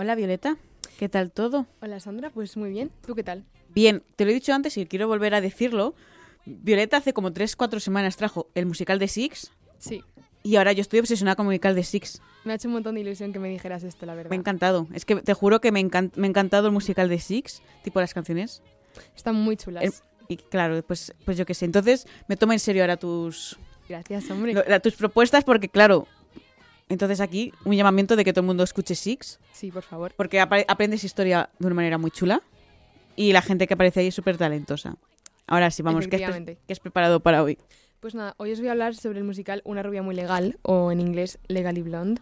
Hola 0.00 0.14
Violeta, 0.14 0.56
¿qué 0.98 1.10
tal 1.10 1.30
todo? 1.30 1.66
Hola 1.82 2.00
Sandra, 2.00 2.30
pues 2.30 2.56
muy 2.56 2.70
bien. 2.70 2.90
¿Tú 3.06 3.14
qué 3.14 3.22
tal? 3.22 3.44
Bien, 3.74 4.02
te 4.16 4.24
lo 4.24 4.30
he 4.30 4.32
dicho 4.32 4.54
antes 4.54 4.78
y 4.78 4.86
quiero 4.86 5.06
volver 5.08 5.34
a 5.34 5.42
decirlo. 5.42 5.94
Violeta 6.46 6.96
hace 6.96 7.12
como 7.12 7.32
3-4 7.32 7.80
semanas 7.80 8.16
trajo 8.16 8.48
el 8.54 8.64
musical 8.64 8.98
de 8.98 9.08
Six 9.08 9.52
Sí. 9.78 10.02
y 10.42 10.56
ahora 10.56 10.72
yo 10.72 10.80
estoy 10.80 11.00
obsesionada 11.00 11.36
con 11.36 11.44
el 11.44 11.48
musical 11.50 11.74
de 11.74 11.84
Six. 11.84 12.22
Me 12.44 12.52
ha 12.52 12.56
hecho 12.56 12.68
un 12.68 12.72
montón 12.72 12.94
de 12.94 13.02
ilusión 13.02 13.30
que 13.34 13.38
me 13.40 13.50
dijeras 13.50 13.82
esto, 13.82 14.06
la 14.06 14.14
Me 14.14 14.20
ha 14.20 14.22
verdad. 14.22 14.38
encantado. 14.38 14.86
Es 14.94 15.04
que 15.04 15.16
te 15.16 15.34
juro 15.34 15.60
que 15.60 15.70
me, 15.70 15.80
encan- 15.84 16.12
me 16.16 16.26
ha 16.28 16.30
encantado 16.30 16.68
el 16.68 16.72
musical 16.72 17.10
de 17.10 17.18
Six, 17.18 17.60
tipo 17.84 18.00
las 18.00 18.14
canciones. 18.14 18.62
Están 19.14 19.34
muy 19.34 19.58
chulas. 19.58 19.84
El- 19.84 19.92
y 20.28 20.38
claro, 20.38 20.82
pues, 20.82 21.12
pues 21.26 21.36
yo 21.36 21.44
qué 21.44 21.52
sé. 21.52 21.66
Entonces 21.66 22.06
me 22.26 22.38
tomo 22.38 22.54
en 22.54 22.58
serio 22.58 22.82
ahora 22.84 22.96
tus, 22.96 23.58
Gracias, 23.86 24.30
hombre. 24.30 24.54
lo- 24.54 24.80
tus 24.80 24.94
propuestas 24.94 25.44
porque 25.44 25.68
claro, 25.68 26.06
entonces 26.90 27.20
aquí 27.22 27.52
un 27.64 27.74
llamamiento 27.74 28.16
de 28.16 28.24
que 28.24 28.32
todo 28.34 28.42
el 28.42 28.46
mundo 28.48 28.62
escuche 28.64 28.94
Six 28.94 29.38
Sí, 29.52 29.70
por 29.70 29.82
favor. 29.82 30.12
porque 30.16 30.40
apare- 30.42 30.66
aprendes 30.68 31.02
historia 31.04 31.48
de 31.58 31.66
una 31.66 31.76
manera 31.76 31.96
muy 31.96 32.10
chula 32.10 32.42
y 33.16 33.32
la 33.32 33.40
gente 33.40 33.66
que 33.66 33.74
aparece 33.74 34.00
ahí 34.00 34.08
es 34.08 34.14
súper 34.14 34.36
talentosa. 34.36 34.96
Ahora 35.46 35.70
sí, 35.70 35.82
vamos, 35.82 36.06
¿qué 36.06 36.24
has, 36.24 36.36
qué 36.44 36.72
has 36.72 36.80
preparado 36.80 37.20
para 37.20 37.42
hoy? 37.42 37.58
Pues 38.00 38.14
nada, 38.14 38.34
hoy 38.38 38.52
os 38.52 38.58
voy 38.60 38.68
a 38.68 38.72
hablar 38.72 38.94
sobre 38.94 39.18
el 39.18 39.24
musical 39.24 39.62
Una 39.64 39.82
rubia 39.82 40.02
muy 40.02 40.14
legal, 40.14 40.58
o 40.62 40.90
en 40.92 41.00
inglés 41.00 41.38
Legally 41.48 41.82
Blonde. 41.82 42.20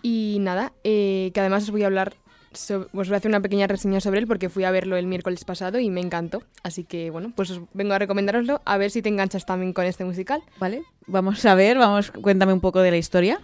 Y 0.00 0.38
nada, 0.40 0.72
eh, 0.84 1.30
que 1.34 1.40
además 1.40 1.64
os 1.64 1.70
voy 1.70 1.82
a 1.82 1.86
hablar, 1.86 2.14
so- 2.52 2.88
os 2.94 3.08
voy 3.08 3.14
a 3.14 3.16
hacer 3.18 3.28
una 3.28 3.40
pequeña 3.42 3.66
reseña 3.66 4.00
sobre 4.00 4.20
él 4.20 4.26
porque 4.28 4.48
fui 4.48 4.62
a 4.64 4.70
verlo 4.70 4.96
el 4.96 5.06
miércoles 5.06 5.44
pasado 5.44 5.80
y 5.80 5.90
me 5.90 6.00
encantó. 6.00 6.42
Así 6.62 6.84
que 6.84 7.10
bueno, 7.10 7.32
pues 7.34 7.50
os 7.50 7.60
vengo 7.74 7.92
a 7.94 7.98
recomendároslo 7.98 8.62
a 8.64 8.78
ver 8.78 8.90
si 8.92 9.02
te 9.02 9.08
enganchas 9.08 9.44
también 9.44 9.72
con 9.72 9.84
este 9.84 10.04
musical. 10.04 10.40
¿Vale? 10.58 10.82
Vamos 11.08 11.44
a 11.44 11.54
ver, 11.56 11.76
vamos, 11.78 12.10
cuéntame 12.12 12.52
un 12.52 12.60
poco 12.60 12.80
de 12.80 12.92
la 12.92 12.96
historia. 12.96 13.40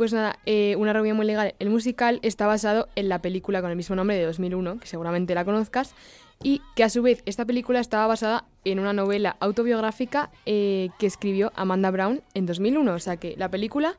Pues 0.00 0.14
nada, 0.14 0.38
eh, 0.46 0.76
Una 0.78 0.94
rubia 0.94 1.12
muy 1.12 1.26
legal, 1.26 1.54
el 1.58 1.68
musical 1.68 2.20
está 2.22 2.46
basado 2.46 2.88
en 2.96 3.10
la 3.10 3.20
película 3.20 3.60
con 3.60 3.68
el 3.70 3.76
mismo 3.76 3.94
nombre 3.96 4.16
de 4.16 4.24
2001, 4.24 4.78
que 4.80 4.86
seguramente 4.86 5.34
la 5.34 5.44
conozcas, 5.44 5.94
y 6.42 6.62
que 6.74 6.84
a 6.84 6.88
su 6.88 7.02
vez 7.02 7.22
esta 7.26 7.44
película 7.44 7.80
estaba 7.80 8.06
basada 8.06 8.46
en 8.64 8.78
una 8.78 8.94
novela 8.94 9.36
autobiográfica 9.40 10.30
eh, 10.46 10.88
que 10.98 11.04
escribió 11.04 11.52
Amanda 11.54 11.90
Brown 11.90 12.22
en 12.32 12.46
2001. 12.46 12.94
O 12.94 12.98
sea 12.98 13.18
que 13.18 13.34
la 13.36 13.50
película 13.50 13.98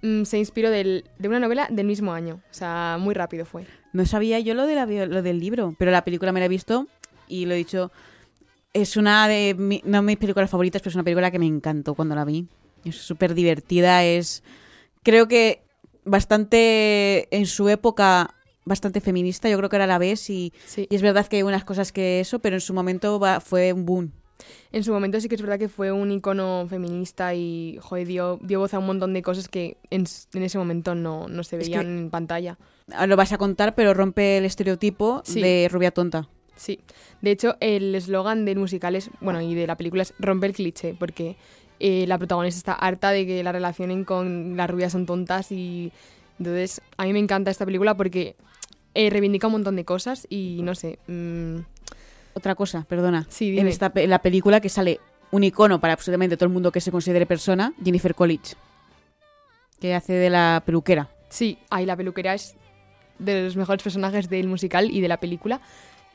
mm, 0.00 0.22
se 0.22 0.38
inspiró 0.38 0.70
del- 0.70 1.04
de 1.18 1.28
una 1.28 1.40
novela 1.40 1.68
del 1.70 1.86
mismo 1.88 2.14
año. 2.14 2.40
O 2.50 2.54
sea, 2.54 2.96
muy 2.98 3.12
rápido 3.12 3.44
fue. 3.44 3.66
No 3.92 4.06
sabía 4.06 4.40
yo 4.40 4.54
lo, 4.54 4.66
de 4.66 4.74
la 4.76 4.86
lo 4.86 5.20
del 5.20 5.40
libro, 5.40 5.74
pero 5.78 5.90
la 5.90 6.04
película 6.04 6.32
me 6.32 6.40
la 6.40 6.46
he 6.46 6.48
visto 6.48 6.86
y 7.28 7.44
lo 7.44 7.52
he 7.52 7.58
dicho. 7.58 7.92
Es 8.72 8.96
una 8.96 9.28
de 9.28 9.82
no 9.84 10.00
mis 10.00 10.16
películas 10.16 10.48
favoritas, 10.48 10.80
pero 10.80 10.88
es 10.88 10.94
una 10.96 11.04
película 11.04 11.30
que 11.30 11.38
me 11.38 11.46
encantó 11.46 11.92
cuando 11.94 12.14
la 12.14 12.24
vi. 12.24 12.46
Es 12.86 12.96
súper 12.96 13.34
divertida, 13.34 14.02
es. 14.04 14.42
Creo 15.04 15.28
que 15.28 15.62
bastante. 16.04 17.28
En 17.30 17.46
su 17.46 17.68
época, 17.68 18.34
bastante 18.64 19.00
feminista. 19.00 19.48
Yo 19.48 19.56
creo 19.58 19.68
que 19.68 19.76
ahora 19.76 19.86
la 19.86 19.98
ves 19.98 20.28
y, 20.30 20.52
Sí. 20.66 20.86
y 20.90 20.94
es 20.96 21.02
verdad 21.02 21.26
que 21.26 21.36
hay 21.36 21.42
unas 21.42 21.64
cosas 21.64 21.92
que 21.92 22.20
eso, 22.20 22.38
pero 22.40 22.56
en 22.56 22.60
su 22.60 22.74
momento 22.74 23.20
va- 23.20 23.40
fue 23.40 23.72
un 23.72 23.84
boom. 23.84 24.12
En 24.72 24.82
su 24.82 24.92
momento 24.92 25.20
sí 25.20 25.28
que 25.28 25.36
es 25.36 25.42
verdad 25.42 25.58
que 25.58 25.68
fue 25.68 25.92
un 25.92 26.10
icono 26.10 26.66
feminista 26.68 27.34
y 27.34 27.78
joder, 27.80 28.06
dio, 28.08 28.38
dio 28.42 28.58
voz 28.58 28.74
a 28.74 28.78
un 28.80 28.86
montón 28.86 29.12
de 29.14 29.22
cosas 29.22 29.48
que 29.48 29.76
en, 29.90 30.04
ese 30.34 30.58
momento 30.58 30.94
no, 30.94 31.28
no 31.28 31.44
se 31.44 31.56
Es 31.56 31.68
veían 31.68 31.84
que- 31.84 31.88
en 31.92 32.10
pantalla. 32.10 32.58
Ahora 32.92 33.06
Lo 33.06 33.16
vas 33.16 33.32
a 33.32 33.38
contar, 33.38 33.74
pero 33.74 33.94
rompe 33.94 34.38
el 34.38 34.44
estereotipo 34.44 35.22
Sí. 35.24 35.40
de 35.40 35.68
rubia 35.70 35.92
tonta. 35.92 36.28
Sí, 36.56 36.80
de 37.20 37.30
hecho 37.32 37.56
el 37.60 37.94
eslogan 37.94 38.44
del 38.44 38.58
musical 38.58 38.94
es, 38.96 39.10
bueno, 39.20 39.40
y 39.40 39.54
de 39.54 39.66
la 39.66 39.76
película 39.76 40.02
es 40.02 40.14
romper 40.18 40.50
el 40.50 40.56
cliché, 40.56 40.94
porque 40.98 41.36
eh, 41.80 42.06
la 42.06 42.18
protagonista 42.18 42.58
está 42.58 42.72
harta 42.74 43.10
de 43.10 43.26
que 43.26 43.42
la 43.42 43.52
relacionen 43.52 44.04
con 44.04 44.56
las 44.56 44.70
rubias 44.70 44.92
son 44.92 45.06
tontas 45.06 45.50
y 45.52 45.92
entonces 46.38 46.80
a 46.96 47.04
mí 47.04 47.12
me 47.12 47.18
encanta 47.18 47.50
esta 47.50 47.64
película 47.64 47.96
porque 47.96 48.36
eh, 48.94 49.10
reivindica 49.10 49.46
un 49.48 49.54
montón 49.54 49.76
de 49.76 49.84
cosas 49.84 50.26
y 50.30 50.60
no 50.62 50.74
sé, 50.74 50.98
mm, 51.06 51.58
Otra 52.34 52.54
cosa, 52.54 52.84
perdona. 52.88 53.26
Sí, 53.28 53.58
en 53.58 53.68
esta 53.68 53.92
en 53.94 54.10
la 54.10 54.20
película 54.20 54.60
que 54.60 54.68
sale 54.68 55.00
un 55.30 55.44
icono 55.44 55.80
para 55.80 55.92
absolutamente 55.92 56.36
todo 56.36 56.46
el 56.46 56.52
mundo 56.52 56.70
que 56.70 56.80
se 56.80 56.90
considere 56.90 57.26
persona, 57.26 57.72
Jennifer 57.82 58.14
Coolidge, 58.14 58.54
que 59.80 59.94
hace 59.94 60.12
de 60.12 60.30
la 60.30 60.62
peluquera. 60.64 61.08
sí, 61.28 61.58
ahí 61.70 61.86
la 61.86 61.96
peluquera 61.96 62.34
es 62.34 62.56
de 63.18 63.44
los 63.44 63.56
mejores 63.56 63.82
personajes 63.82 64.28
del 64.28 64.48
musical 64.48 64.90
y 64.90 65.00
de 65.00 65.08
la 65.08 65.18
película, 65.18 65.60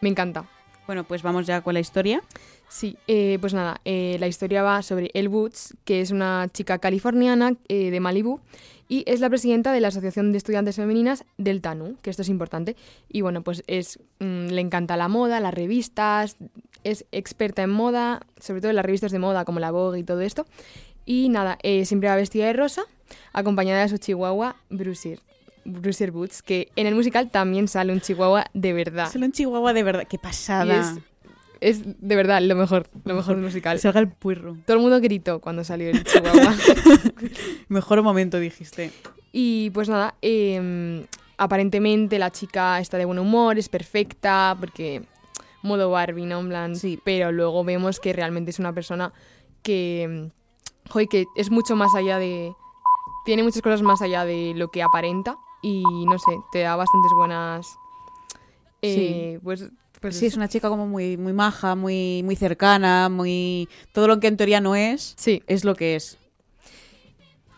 me 0.02 0.10
encanta. 0.10 0.46
Bueno, 0.88 1.04
pues 1.04 1.22
vamos 1.22 1.46
ya 1.46 1.62
con 1.62 1.74
la 1.74 1.80
historia. 1.80 2.22
Sí, 2.70 2.98
eh, 3.08 3.38
pues 3.42 3.54
nada, 3.54 3.82
eh, 3.84 4.18
la 4.20 4.28
historia 4.28 4.62
va 4.62 4.82
sobre 4.84 5.10
Elle 5.14 5.28
Woods, 5.28 5.76
que 5.86 6.02
es 6.02 6.12
una 6.12 6.48
chica 6.54 6.78
californiana 6.78 7.54
eh, 7.68 7.90
de 7.90 8.00
Malibu 8.00 8.40
y 8.88 9.04
es 9.08 9.20
la 9.20 9.30
presidenta 9.30 9.72
de 9.72 9.80
la 9.82 9.90
Asociación 9.90 10.32
de 10.32 10.38
Estudiantes 10.40 10.76
Femeninas 10.76 11.24
del 11.38 11.62
TANU, 11.62 11.98
que 12.02 12.10
esto 12.10 12.22
es 12.24 12.30
importante. 12.30 12.76
Y 13.08 13.22
bueno, 13.22 13.44
pues 13.44 13.64
es 13.68 14.00
mm, 14.20 14.48
le 14.48 14.62
encanta 14.62 14.98
la 14.98 15.08
moda, 15.08 15.40
las 15.40 15.54
revistas, 15.54 16.38
es 16.84 17.06
experta 17.12 17.62
en 17.64 17.70
moda, 17.70 18.22
sobre 18.40 18.62
todo 18.62 18.70
en 18.72 18.76
las 18.76 18.86
revistas 18.86 19.12
de 19.12 19.20
moda 19.20 19.46
como 19.46 19.60
la 19.60 19.72
Vogue 19.72 20.00
y 20.00 20.04
todo 20.04 20.22
esto. 20.22 20.46
Y 21.06 21.30
nada, 21.30 21.58
eh, 21.64 21.86
siempre 21.86 22.10
va 22.10 22.16
vestida 22.16 22.46
de 22.46 22.54
rosa, 22.54 22.84
acompañada 23.34 23.82
de 23.82 23.90
su 23.90 23.98
chihuahua 23.98 24.56
Bruiser. 24.70 25.20
Bruiser 25.66 26.12
Boots, 26.12 26.42
que 26.42 26.70
en 26.76 26.88
el 26.88 26.96
musical 26.96 27.30
también 27.30 27.68
sale 27.68 27.94
un 27.94 28.02
chihuahua 28.02 28.46
de 28.54 28.74
verdad. 28.74 29.12
Sale 29.12 29.26
un 29.26 29.32
chihuahua 29.32 29.74
de 29.74 29.84
verdad. 29.84 30.08
¡Qué 30.10 30.16
Y 30.16 30.20
pasada! 30.20 30.80
es, 30.80 31.00
es 31.62 31.82
de 31.86 32.16
verdad 32.16 32.42
lo 32.42 32.56
mejor, 32.56 32.88
lo 33.06 33.16
mejor 33.16 33.38
musical. 33.38 33.80
Salga 33.82 34.00
el 34.00 34.10
puerro. 34.10 34.58
Todo 34.66 34.78
el 34.78 34.82
mundo 34.84 35.00
gritó 35.02 35.40
cuando 35.40 35.64
salió 35.64 35.90
el 35.90 36.04
chihuahua. 36.06 36.56
Mejor 37.70 38.02
momento, 38.04 38.40
dijiste. 38.40 38.92
y 39.32 39.70
pues 39.72 39.90
nada, 39.90 40.16
eh, 40.22 41.06
aparentemente 41.38 42.18
la 42.20 42.32
chica 42.32 42.80
está 42.80 42.98
de 42.98 43.06
buen 43.06 43.20
humor, 43.20 43.58
es 43.60 43.70
perfecta, 43.70 44.56
porque 44.60 45.04
modo 45.62 45.90
Barbie, 45.92 46.26
¿no? 46.26 46.40
En 46.40 46.48
plan, 46.50 46.76
Sí. 46.76 47.00
Pero 47.04 47.32
luego 47.32 47.64
vemos 47.64 48.00
que 48.00 48.14
realmente 48.14 48.52
es 48.52 48.60
una 48.60 48.74
persona 48.74 49.12
que, 49.62 50.30
mm, 50.88 50.90
joder, 50.90 51.08
que 51.08 51.26
es 51.36 51.52
mucho 51.52 51.76
más 51.76 51.94
allá 51.96 52.18
de... 52.18 52.54
Tiene 53.26 53.44
muchas 53.44 53.62
cosas 53.62 53.82
más 53.82 54.02
allá 54.02 54.26
de 54.26 54.54
lo 54.56 54.70
que 54.70 54.82
aparenta 54.82 55.38
y 55.62 55.84
no 55.84 56.18
sé, 56.18 56.40
te 56.52 56.60
da 56.60 56.76
bastantes 56.78 57.12
buenas... 57.16 57.68
eh, 58.82 59.40
Pues, 59.44 59.70
pues 60.00 60.16
sí, 60.16 60.26
es 60.28 60.36
una 60.38 60.48
chica 60.48 60.70
como 60.70 60.88
muy, 60.88 61.18
muy 61.18 61.34
maja, 61.34 61.76
muy, 61.76 62.22
muy 62.24 62.36
cercana, 62.36 63.10
muy... 63.10 63.68
Todo 63.92 64.08
lo 64.08 64.20
que 64.20 64.28
en 64.28 64.38
teoría 64.38 64.62
no 64.62 64.76
es, 64.76 65.14
Sí, 65.18 65.44
es 65.48 65.64
lo 65.66 65.76
que 65.76 65.96
es. 65.96 66.18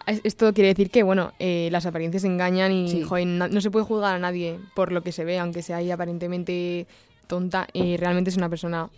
Es- 0.07 0.21
Esto 0.23 0.51
quiere 0.53 0.69
decir 0.69 0.89
que, 0.89 1.03
bueno, 1.03 1.33
eh, 1.39 1.69
las 1.71 1.85
apariencias 1.85 2.23
engañan 2.23 2.71
y, 2.71 2.89
Sí. 2.89 3.01
joder, 3.03 3.27
no 3.27 3.61
se 3.61 3.69
puede 3.71 3.85
juzgar 3.85 4.15
a 4.15 4.19
nadie 4.19 4.59
por 4.75 4.91
lo 4.91 5.03
que 5.03 5.11
se 5.11 5.23
ve, 5.25 5.37
aunque 5.39 5.61
sea 5.61 5.77
ahí 5.77 5.91
aparentemente 5.91 6.87
tonta. 7.27 7.67
eh, 7.73 7.95
realmente 7.99 8.29
es 8.31 8.37
una 8.37 8.49
persona... 8.49 8.85
mm, 8.85 8.89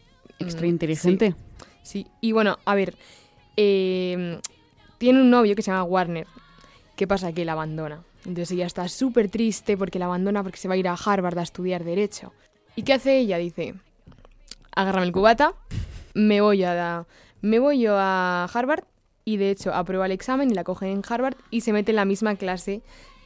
Extra 0.44 0.66
inteligente. 0.68 1.36
Sí, 1.84 2.04
sí. 2.04 2.08
Y 2.22 2.31
bueno, 2.31 2.58
a 2.66 2.74
ver, 2.75 2.96
eh, 3.58 4.40
tiene 4.98 5.22
un 5.22 5.30
novio 5.30 5.56
que 5.56 5.62
se 5.62 5.72
llama 5.72 5.84
Warner. 5.84 6.25
¿Qué 6.96 7.08
pasa? 7.08 7.34
Que 7.34 7.44
la 7.46 7.52
abandona. 7.52 8.02
Entonces 8.25 8.52
ella 8.52 8.66
está 8.66 8.88
súper 8.88 9.30
triste 9.30 9.75
porque 9.78 10.00
la 10.00 10.06
abandona 10.06 10.42
porque 10.44 10.57
se 10.57 10.68
va 10.69 10.75
a 10.75 10.78
ir 10.78 10.88
a 10.88 10.94
Harvard 10.94 11.38
a 11.38 11.44
estudiar 11.44 11.84
Derecho. 11.84 12.31
¿Y 12.75 12.84
qué 12.84 12.94
hace 12.94 13.18
ella? 13.20 13.38
Dice, 13.38 13.75
agárrame 14.75 15.06
el 15.08 15.12
cubata, 15.12 15.54
me 16.14 16.42
voy 16.42 16.64
a, 16.64 16.74
da- 16.74 17.06
me 17.42 17.60
voy 17.60 17.80
yo 17.81 17.96
a 17.98 18.46
Harvard 18.54 18.84
y 19.25 19.38
de 19.38 19.52
hecho 19.52 19.74
aprueba 19.74 20.06
el 20.06 20.12
examen 20.12 20.52
y 20.52 20.54
la 20.54 20.64
cogen 20.64 20.90
en 20.90 21.02
Harvard 21.08 21.36
y 21.52 21.62
se 21.62 21.74
mete 21.74 21.92
en 21.92 21.98
la 21.98 22.06
misma 22.06 22.36
clase 22.36 22.81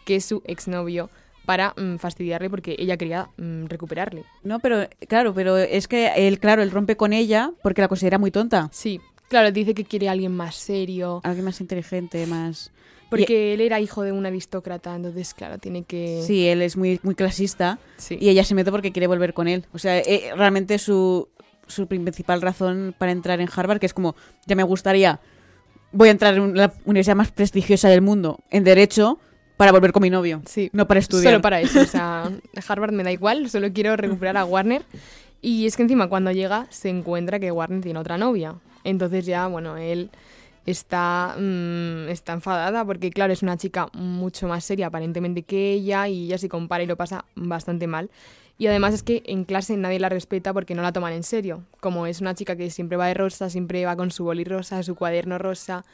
que 0.06 0.22
su 0.22 0.42
exnovio 0.46 1.10
para 1.46 1.74
mm, 1.78 1.96
fastidiarle 1.98 2.50
porque 2.50 2.76
ella 2.78 2.98
quería 2.98 3.30
mm, 3.38 3.66
recuperarle. 3.66 4.26
No, 4.44 4.60
pero 4.60 4.88
claro, 5.08 5.34
pero 5.34 5.58
es 5.58 5.88
que 5.88 6.12
él, 6.28 6.40
claro, 6.40 6.62
él 6.62 6.72
rompe 6.72 6.98
con 6.98 7.14
ella 7.14 7.52
porque 7.64 7.82
la 7.82 7.88
considera 7.88 8.18
muy 8.18 8.32
tonta. 8.32 8.70
Sí, 8.74 9.00
claro, 9.30 9.52
dice 9.52 9.74
que 9.74 9.86
quiere 9.86 10.10
a 10.10 10.12
alguien 10.12 10.36
más 10.36 10.56
serio, 10.56 11.22
Alguien 11.24 11.46
más 11.46 11.62
inteligente, 11.62 12.26
más... 12.28 12.72
porque 13.10 13.54
él 13.54 13.62
era 13.62 13.80
hijo 13.80 14.04
de 14.04 14.12
un 14.12 14.26
aristócrata, 14.26 14.96
entonces 14.96 15.34
claro, 15.34 15.58
tiene 15.58 15.84
que... 15.84 16.24
Sí, 16.26 16.48
él 16.48 16.62
es 16.62 16.76
muy, 16.78 17.00
muy 17.04 17.16
clasista 17.16 17.80
Sí. 17.98 18.18
y 18.20 18.30
ella 18.30 18.44
se 18.44 18.54
mete 18.56 18.72
porque 18.72 18.92
quiere 18.92 19.08
volver 19.08 19.34
con 19.34 19.48
él. 19.48 19.66
O 19.74 19.80
sea, 19.80 19.98
eh, 20.00 20.32
realmente 20.36 20.78
su, 20.80 21.30
su 21.68 21.88
principal 21.88 22.42
razón 22.42 22.94
para 22.98 23.12
entrar 23.12 23.40
en 23.42 23.50
Harvard, 23.54 23.80
que 23.80 23.86
es 23.86 23.94
como, 23.94 24.16
ya 24.46 24.56
me 24.56 24.64
gustaría, 24.64 25.20
voy 25.92 26.10
a 26.10 26.12
entrar 26.12 26.36
en 26.36 26.56
la 26.56 26.74
universidad 26.86 27.16
más 27.16 27.32
prestigiosa 27.32 27.90
del 27.90 28.02
mundo, 28.02 28.40
en 28.52 28.64
Derecho, 28.64 29.20
para 29.56 29.72
volver 29.72 29.92
con 29.92 30.04
mi 30.04 30.10
novio. 30.10 30.42
Sí. 30.46 30.70
No 30.74 30.88
para 30.88 31.00
estudiar. 31.00 31.32
Solo 31.34 31.42
para 31.42 31.62
eso. 31.62 31.82
O 31.82 31.86
sea, 31.86 32.30
Harvard 32.68 32.92
me 32.92 33.04
da 33.04 33.12
igual, 33.12 33.50
solo 33.50 33.72
quiero 33.74 33.96
recuperar 33.98 34.38
a 34.38 34.46
Warner. 34.46 34.84
Y 35.42 35.66
es 35.66 35.76
que 35.76 35.84
encima 35.84 36.10
cuando 36.10 36.32
llega 36.32 36.68
se 36.70 36.90
encuentra 36.90 37.40
que 37.40 37.52
Warner 37.52 37.82
tiene 37.82 38.00
otra 38.00 38.18
novia. 38.18 38.56
Entonces 38.84 39.26
ya, 39.26 39.48
bueno, 39.48 39.78
él 39.78 40.10
está, 40.68 41.36
mm, 41.40 42.10
está 42.10 42.34
enfadada 42.34 42.86
porque, 42.86 43.10
claro, 43.10 43.34
es 43.34 43.42
una 43.42 43.58
chica 43.58 43.88
mucho 43.94 44.48
más 44.48 44.64
seria 44.66 44.88
aparentemente 44.88 45.44
que 45.44 45.72
ella 45.72 46.08
y 46.08 46.26
ella 46.26 46.38
se 46.38 46.50
compara 46.50 46.84
y 46.84 46.88
lo 46.88 46.98
pasa 46.98 47.26
bastante 47.36 47.88
mal. 47.88 48.12
Y 48.60 48.68
además 48.68 48.94
es 48.94 49.04
que 49.04 49.24
en 49.26 49.46
clase 49.46 49.78
nadie 49.78 50.00
la 50.00 50.10
respeta 50.10 50.54
porque 50.54 50.76
no 50.76 50.82
la 50.82 50.92
toman 50.92 51.14
en 51.14 51.24
serio. 51.24 51.64
Como 51.80 52.06
es 52.06 52.22
una 52.22 52.36
chica 52.36 52.56
que 52.56 52.70
siempre 52.70 52.98
va 52.98 53.08
de 53.08 53.14
rosa, 53.14 53.50
siempre 53.50 53.86
va 53.86 53.96
con 53.96 54.12
su 54.12 54.26
boli 54.26 54.44
rosa, 54.44 54.84
su 54.84 54.96
cuaderno 54.96 55.38
rosa, 55.38 55.86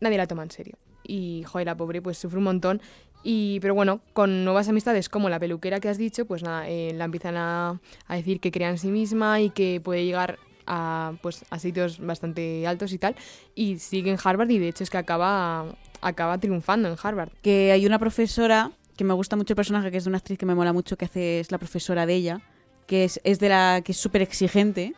nadie 0.00 0.16
la 0.16 0.26
toma 0.26 0.44
en 0.44 0.50
serio. 0.50 0.78
Y, 1.04 1.44
joder, 1.46 1.66
la 1.66 1.76
pobre 1.76 2.00
pues 2.00 2.16
sufre 2.16 2.38
un 2.38 2.44
montón. 2.44 2.80
Y, 3.24 3.60
pero 3.60 3.74
bueno, 3.74 4.00
con 4.14 4.44
nuevas 4.44 4.68
amistades 4.68 5.08
como 5.08 5.28
la 5.28 5.38
peluquera 5.38 5.80
que 5.80 5.88
has 5.88 5.98
dicho, 5.98 6.24
pues 6.24 6.42
eh, 6.66 6.92
la 6.94 7.04
empiezan 7.04 7.36
a, 7.36 7.80
a 8.06 8.16
decir 8.16 8.40
que 8.40 8.50
crea 8.52 8.70
en 8.70 8.78
sí 8.78 8.88
misma 8.88 9.40
y 9.40 9.50
que 9.50 9.80
puede 9.84 10.04
llegar 10.04 10.38
a, 10.66 11.14
pues, 11.22 11.44
a 11.50 11.58
sitios 11.58 11.98
bastante 11.98 12.66
altos 12.66 12.92
y 12.92 12.98
tal. 12.98 13.14
Y 13.54 13.78
sigue 13.78 14.10
en 14.10 14.18
Harvard 14.22 14.50
y 14.50 14.58
de 14.58 14.68
hecho 14.68 14.84
es 14.84 14.90
que 14.90 14.98
acaba, 14.98 15.66
acaba 16.00 16.38
triunfando 16.38 16.88
en 16.88 16.96
Harvard. 17.02 17.30
Que 17.42 17.72
hay 17.72 17.86
una 17.86 17.98
profesora 17.98 18.72
que 18.96 19.04
me 19.04 19.14
gusta 19.14 19.36
mucho 19.36 19.52
el 19.52 19.56
personaje, 19.56 19.90
que 19.90 19.96
es 19.98 20.04
de 20.04 20.08
una 20.08 20.18
actriz 20.18 20.38
que 20.38 20.46
me 20.46 20.54
mola 20.54 20.72
mucho, 20.72 20.96
que 20.96 21.06
hace, 21.06 21.40
es 21.40 21.50
la 21.50 21.58
profesora 21.58 22.06
de 22.06 22.14
ella, 22.14 22.40
que 22.86 23.04
es, 23.04 23.20
es 23.24 23.38
de 23.38 23.48
la 23.48 23.82
que 23.84 23.92
es 23.92 23.98
súper 23.98 24.22
exigente. 24.22 24.94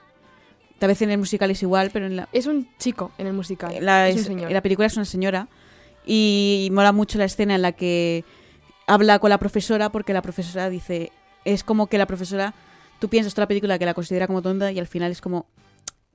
Tal 0.78 0.88
vez 0.88 1.00
en 1.02 1.10
el 1.10 1.18
musical 1.18 1.50
es 1.50 1.62
igual, 1.62 1.90
pero 1.92 2.06
en 2.06 2.16
la, 2.16 2.28
Es 2.32 2.46
un 2.46 2.68
chico 2.78 3.12
en 3.18 3.26
el 3.26 3.32
musical. 3.32 3.74
la, 3.80 4.08
es 4.08 4.16
un 4.16 4.24
señor. 4.24 4.48
en 4.48 4.54
la 4.54 4.62
película 4.62 4.86
es 4.86 4.96
una 4.96 5.04
señora. 5.04 5.48
Y 6.04 6.68
mola 6.72 6.92
mucho 6.92 7.16
la 7.18 7.24
escena 7.24 7.54
en 7.54 7.62
la 7.62 7.72
que 7.72 8.24
habla 8.86 9.18
con 9.18 9.30
la 9.30 9.38
profesora 9.38 9.90
porque 9.90 10.12
la 10.12 10.20
profesora 10.20 10.68
dice, 10.68 11.12
es 11.44 11.64
como 11.64 11.86
que 11.86 11.98
la 11.98 12.06
profesora, 12.06 12.54
tú 12.98 13.08
piensas 13.08 13.34
toda 13.34 13.44
la 13.44 13.48
película 13.48 13.78
que 13.78 13.86
la 13.86 13.94
considera 13.94 14.26
como 14.26 14.42
tonta 14.42 14.72
y 14.72 14.78
al 14.78 14.86
final 14.86 15.10
es 15.12 15.20
como, 15.20 15.46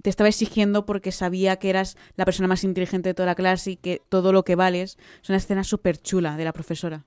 te 0.02 0.10
estaba 0.10 0.30
exigiendo 0.30 0.86
porque 0.86 1.12
sabía 1.12 1.58
que 1.58 1.70
eras 1.70 1.98
la 2.16 2.26
persona 2.26 2.48
más 2.48 2.64
inteligente 2.64 3.10
de 3.10 3.14
toda 3.14 3.26
la 3.28 3.36
clase 3.36 3.72
y 3.72 3.76
que 3.76 4.02
todo 4.10 4.32
lo 4.32 4.44
que 4.44 4.56
vales. 4.56 4.98
Es 5.22 5.30
una 5.30 5.38
escena 5.38 5.64
súper 5.64 5.98
chula 6.02 6.38
de 6.38 6.46
la 6.46 6.54
profesora. 6.54 7.06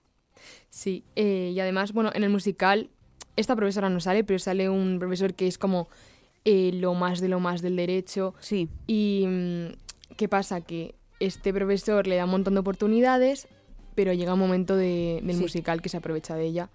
Sí, 0.71 1.05
eh, 1.17 1.53
y 1.55 1.61
además, 1.61 1.93
bueno, 1.93 2.11
en 2.15 2.25
el 2.25 2.31
musical 2.31 2.91
esta 3.37 3.57
profesora 3.57 3.89
no 3.89 4.01
sale, 4.01 4.25
pero 4.25 4.39
sale 4.39 4.69
un 4.69 4.99
profesor 4.99 5.33
que 5.35 5.47
es 5.47 5.57
como 5.57 5.89
eh, 6.45 6.71
lo 6.75 6.93
más 6.95 7.21
de 7.21 7.29
lo 7.29 7.41
más 7.41 7.63
del 7.63 7.77
derecho. 7.77 8.35
Sí, 8.41 8.69
Y 8.87 9.25
mm, 9.27 9.67
¿qué 10.17 10.29
pasa? 10.29 10.61
Que 10.61 10.95
este 11.21 11.53
profesor 11.55 12.07
le 12.07 12.17
da 12.17 12.25
un 12.25 12.33
montón 12.33 12.55
de 12.55 12.61
oportunidades, 12.61 13.47
pero 13.95 14.13
llega 14.13 14.35
un 14.35 14.41
momento 14.41 14.77
de- 14.77 15.21
del 15.23 15.37
Sí. 15.37 15.43
musical 15.43 15.81
que 15.81 15.89
se 15.89 15.97
aprovecha 15.97 16.35
de 16.35 16.45
ella. 16.45 16.69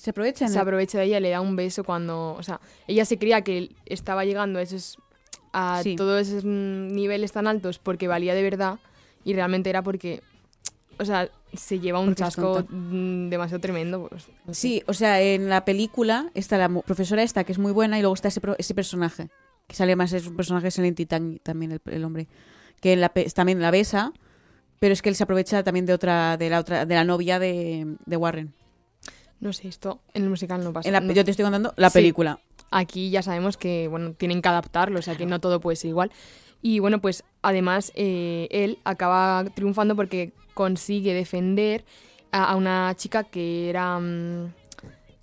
Se 0.00 0.10
aprovechan. 0.10 0.48
Se 0.48 0.58
aprovecha 0.58 0.98
de 0.98 1.04
ella 1.04 1.20
le 1.20 1.28
da 1.28 1.40
un 1.42 1.56
beso 1.56 1.84
cuando... 1.84 2.32
O 2.38 2.42
sea, 2.42 2.58
ella 2.86 3.04
se 3.04 3.18
creía 3.18 3.42
que 3.42 3.70
estaba 3.84 4.24
llegando 4.24 4.58
a 4.58 4.62
esos, 4.62 4.96
a 5.52 5.80
Sí. 5.82 5.94
todos 5.96 6.26
esos 6.26 6.44
niveles 6.44 7.32
tan 7.32 7.46
altos 7.46 7.78
porque 7.78 8.08
valía 8.08 8.34
de 8.34 8.42
verdad 8.42 8.78
y 9.24 9.34
realmente 9.34 9.68
era 9.68 9.82
porque... 9.82 10.22
O 10.98 11.04
sea, 11.04 11.28
se 11.54 11.80
lleva 11.80 11.98
un 11.98 12.06
Porque 12.06 12.20
chasco 12.22 12.64
mm, 12.68 13.28
demasiado 13.28 13.60
tremendo. 13.60 14.06
Pues, 14.08 14.26
no 14.46 14.54
sé. 14.54 14.60
Sí, 14.60 14.82
o 14.86 14.94
sea, 14.94 15.20
en 15.20 15.48
la 15.50 15.64
película 15.66 16.30
está 16.34 16.56
la 16.56 16.68
profesora 16.82 17.22
esta 17.22 17.44
que 17.44 17.52
es 17.52 17.58
muy 17.58 17.72
buena 17.72 17.98
y 17.98 18.00
luego 18.02 18.14
está 18.14 18.28
ese, 18.28 18.40
pro- 18.40 18.56
ese 18.58 18.74
personaje 18.74 19.28
que 19.66 19.76
sale 19.76 19.96
más, 19.96 20.12
es 20.14 20.26
un 20.26 20.36
personaje 20.36 20.66
excelente 20.68 21.02
y 21.02 21.06
también 21.06 21.72
el, 21.72 21.80
el 21.92 22.04
hombre, 22.04 22.26
que 22.80 22.92
en 22.94 23.00
la 23.02 23.10
pe- 23.10 23.24
también 23.30 23.60
la 23.60 23.70
besa, 23.70 24.12
pero 24.78 24.92
es 24.94 25.00
que 25.02 25.08
él 25.10 25.14
se 25.14 25.22
aprovecha 25.24 25.62
también 25.62 25.86
de 25.86 25.92
otra, 25.92 26.36
de 26.36 26.50
la 26.50 26.58
otra, 26.58 26.86
de 26.86 26.94
la 26.94 27.04
novia 27.04 27.38
de, 27.38 27.96
de 28.06 28.16
Warren. 28.16 28.52
No 29.40 29.52
sé, 29.52 29.68
esto 29.68 30.00
en 30.14 30.24
el 30.24 30.30
musical 30.30 30.62
no 30.62 30.72
pasa. 30.72 30.88
En 30.88 30.92
la- 30.92 31.00
no. 31.00 31.12
yo 31.12 31.24
te 31.24 31.30
estoy 31.30 31.44
contando 31.44 31.72
la 31.76 31.90
Sí. 31.90 31.94
película. 31.94 32.38
Aquí 32.70 33.10
ya 33.10 33.22
sabemos 33.22 33.56
que, 33.56 33.88
bueno, 33.88 34.12
tienen 34.12 34.42
que 34.42 34.48
adaptarlo, 34.48 34.98
o 34.98 35.02
sea, 35.02 35.16
que 35.16 35.26
no 35.26 35.40
todo 35.40 35.60
puede 35.60 35.76
ser 35.76 35.88
igual. 35.90 36.10
Y 36.62 36.78
bueno, 36.78 37.00
pues 37.00 37.24
además 37.42 37.90
eh, 37.94 38.46
él 38.50 38.78
acaba 38.84 39.44
triunfando 39.54 39.96
porque 39.96 40.32
consigue 40.54 41.14
defender 41.14 41.84
a, 42.32 42.44
a 42.52 42.56
una 42.56 42.94
chica 42.96 43.24
que 43.24 43.70
era, 43.70 43.98
mm, 43.98 44.52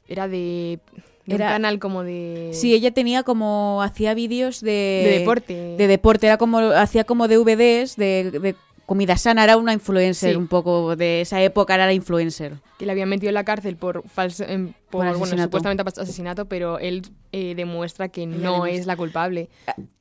era 0.08 0.28
de, 0.28 0.80
de 1.28 1.36
Era- 1.36 1.46
un 1.46 1.52
canal 1.52 1.80
como 1.80 2.04
de, 2.04 2.50
Sí, 2.54 2.74
ella 2.74 2.92
tenía 2.92 3.22
como, 3.24 3.82
hacía 3.84 4.14
vídeos 4.16 4.62
de... 4.62 4.72
de 5.06 5.20
deporte. 5.20 5.54
De 5.78 5.88
deporte, 5.88 6.26
era 6.28 6.38
como, 6.38 6.58
hacía 6.60 7.04
como 7.04 7.28
DVDs 7.28 7.96
de, 7.98 8.32
de 8.32 8.56
comida 8.88 9.16
sana, 9.18 9.44
era 9.44 9.58
una 9.58 9.74
influencer 9.74 10.32
Sí. 10.32 10.36
un 10.38 10.48
poco, 10.48 10.96
de 10.96 11.22
esa 11.22 11.40
época 11.44 11.76
era 11.76 11.86
la 11.86 11.94
influencer. 11.94 12.54
que 12.80 12.86
le 12.88 12.92
habían 12.94 13.10
metido 13.10 13.28
en 13.30 13.34
la 13.36 13.44
cárcel 13.44 13.76
por 13.76 14.08
falso, 14.08 14.44
por, 14.46 14.56
Por 14.90 15.02
bueno, 15.06 15.12
asesinato. 15.24 15.44
supuestamente 15.44 15.84
asesinato, 16.02 16.46
pero 16.48 16.80
él 16.80 17.02
eh, 17.32 17.54
demuestra 17.56 18.08
que 18.10 18.26
no 18.26 18.66
es 18.66 18.86
la 18.88 18.96
culpable. 18.96 19.50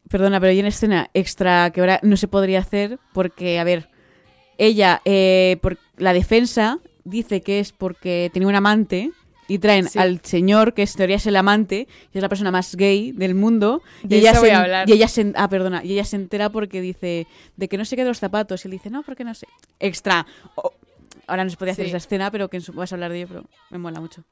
Perdona, 0.08 0.38
pero 0.40 0.50
hay 0.52 0.60
una 0.60 0.68
escena 0.68 1.10
extra 1.14 1.70
que 1.70 1.80
ahora 1.80 1.98
no 2.02 2.16
se 2.16 2.28
podría 2.28 2.60
hacer 2.60 2.98
porque, 3.12 3.58
a 3.58 3.64
ver, 3.64 3.88
ella, 4.56 5.02
eh, 5.04 5.58
por 5.60 5.78
la 5.96 6.12
defensa 6.12 6.78
dice 7.04 7.40
que 7.42 7.58
es 7.60 7.72
porque 7.72 8.30
tenía 8.32 8.48
un 8.48 8.54
amante 8.54 9.10
y 9.48 9.58
traen 9.58 9.88
Sí. 9.88 9.98
al 9.98 10.20
señor, 10.22 10.75
que 10.75 10.82
en 10.82 10.88
teoría 10.88 11.16
es 11.16 11.26
el 11.26 11.37
amante, 11.37 11.87
y 12.12 12.19
es 12.19 12.22
la 12.22 12.28
persona 12.28 12.50
más 12.50 12.75
gay 12.76 13.12
del 13.12 13.34
mundo. 13.34 13.82
Y 14.08 14.16
ella, 14.16 14.34
se, 14.34 14.48
y 14.87 14.93
ella 14.93 15.08
se, 15.08 15.32
ah, 15.37 15.48
perdona, 15.48 15.84
y 15.84 15.93
ella 15.93 16.04
se 16.04 16.16
entera 16.16 16.50
porque 16.50 16.81
dice 16.81 17.26
de 17.56 17.69
que 17.69 17.78
no 17.78 17.84
se 17.84 17.96
quede 17.96 18.06
los 18.06 18.19
zapatos. 18.19 18.64
Y 18.64 18.69
él 18.69 18.72
dice, 18.72 18.90
no, 18.90 19.02
porque 19.02 19.25
no 19.25 19.34
sé. 19.34 19.46
Extra. 19.81 20.26
Oh, 20.56 20.72
ahora 21.26 21.44
no 21.44 21.50
se 21.50 21.56
podía 21.56 21.72
hacer 21.72 21.84
Sí. 21.87 21.90
esa 21.90 21.98
escena, 21.98 22.31
pero 22.31 22.48
que 22.48 22.56
en 22.58 22.62
su- 22.62 22.72
vas 22.72 22.93
a 22.93 22.96
hablar 22.96 23.10
de 23.12 23.19
ello, 23.19 23.28
pero 23.28 23.44
me 23.70 23.78
mola 23.78 24.00
mucho. 24.00 24.25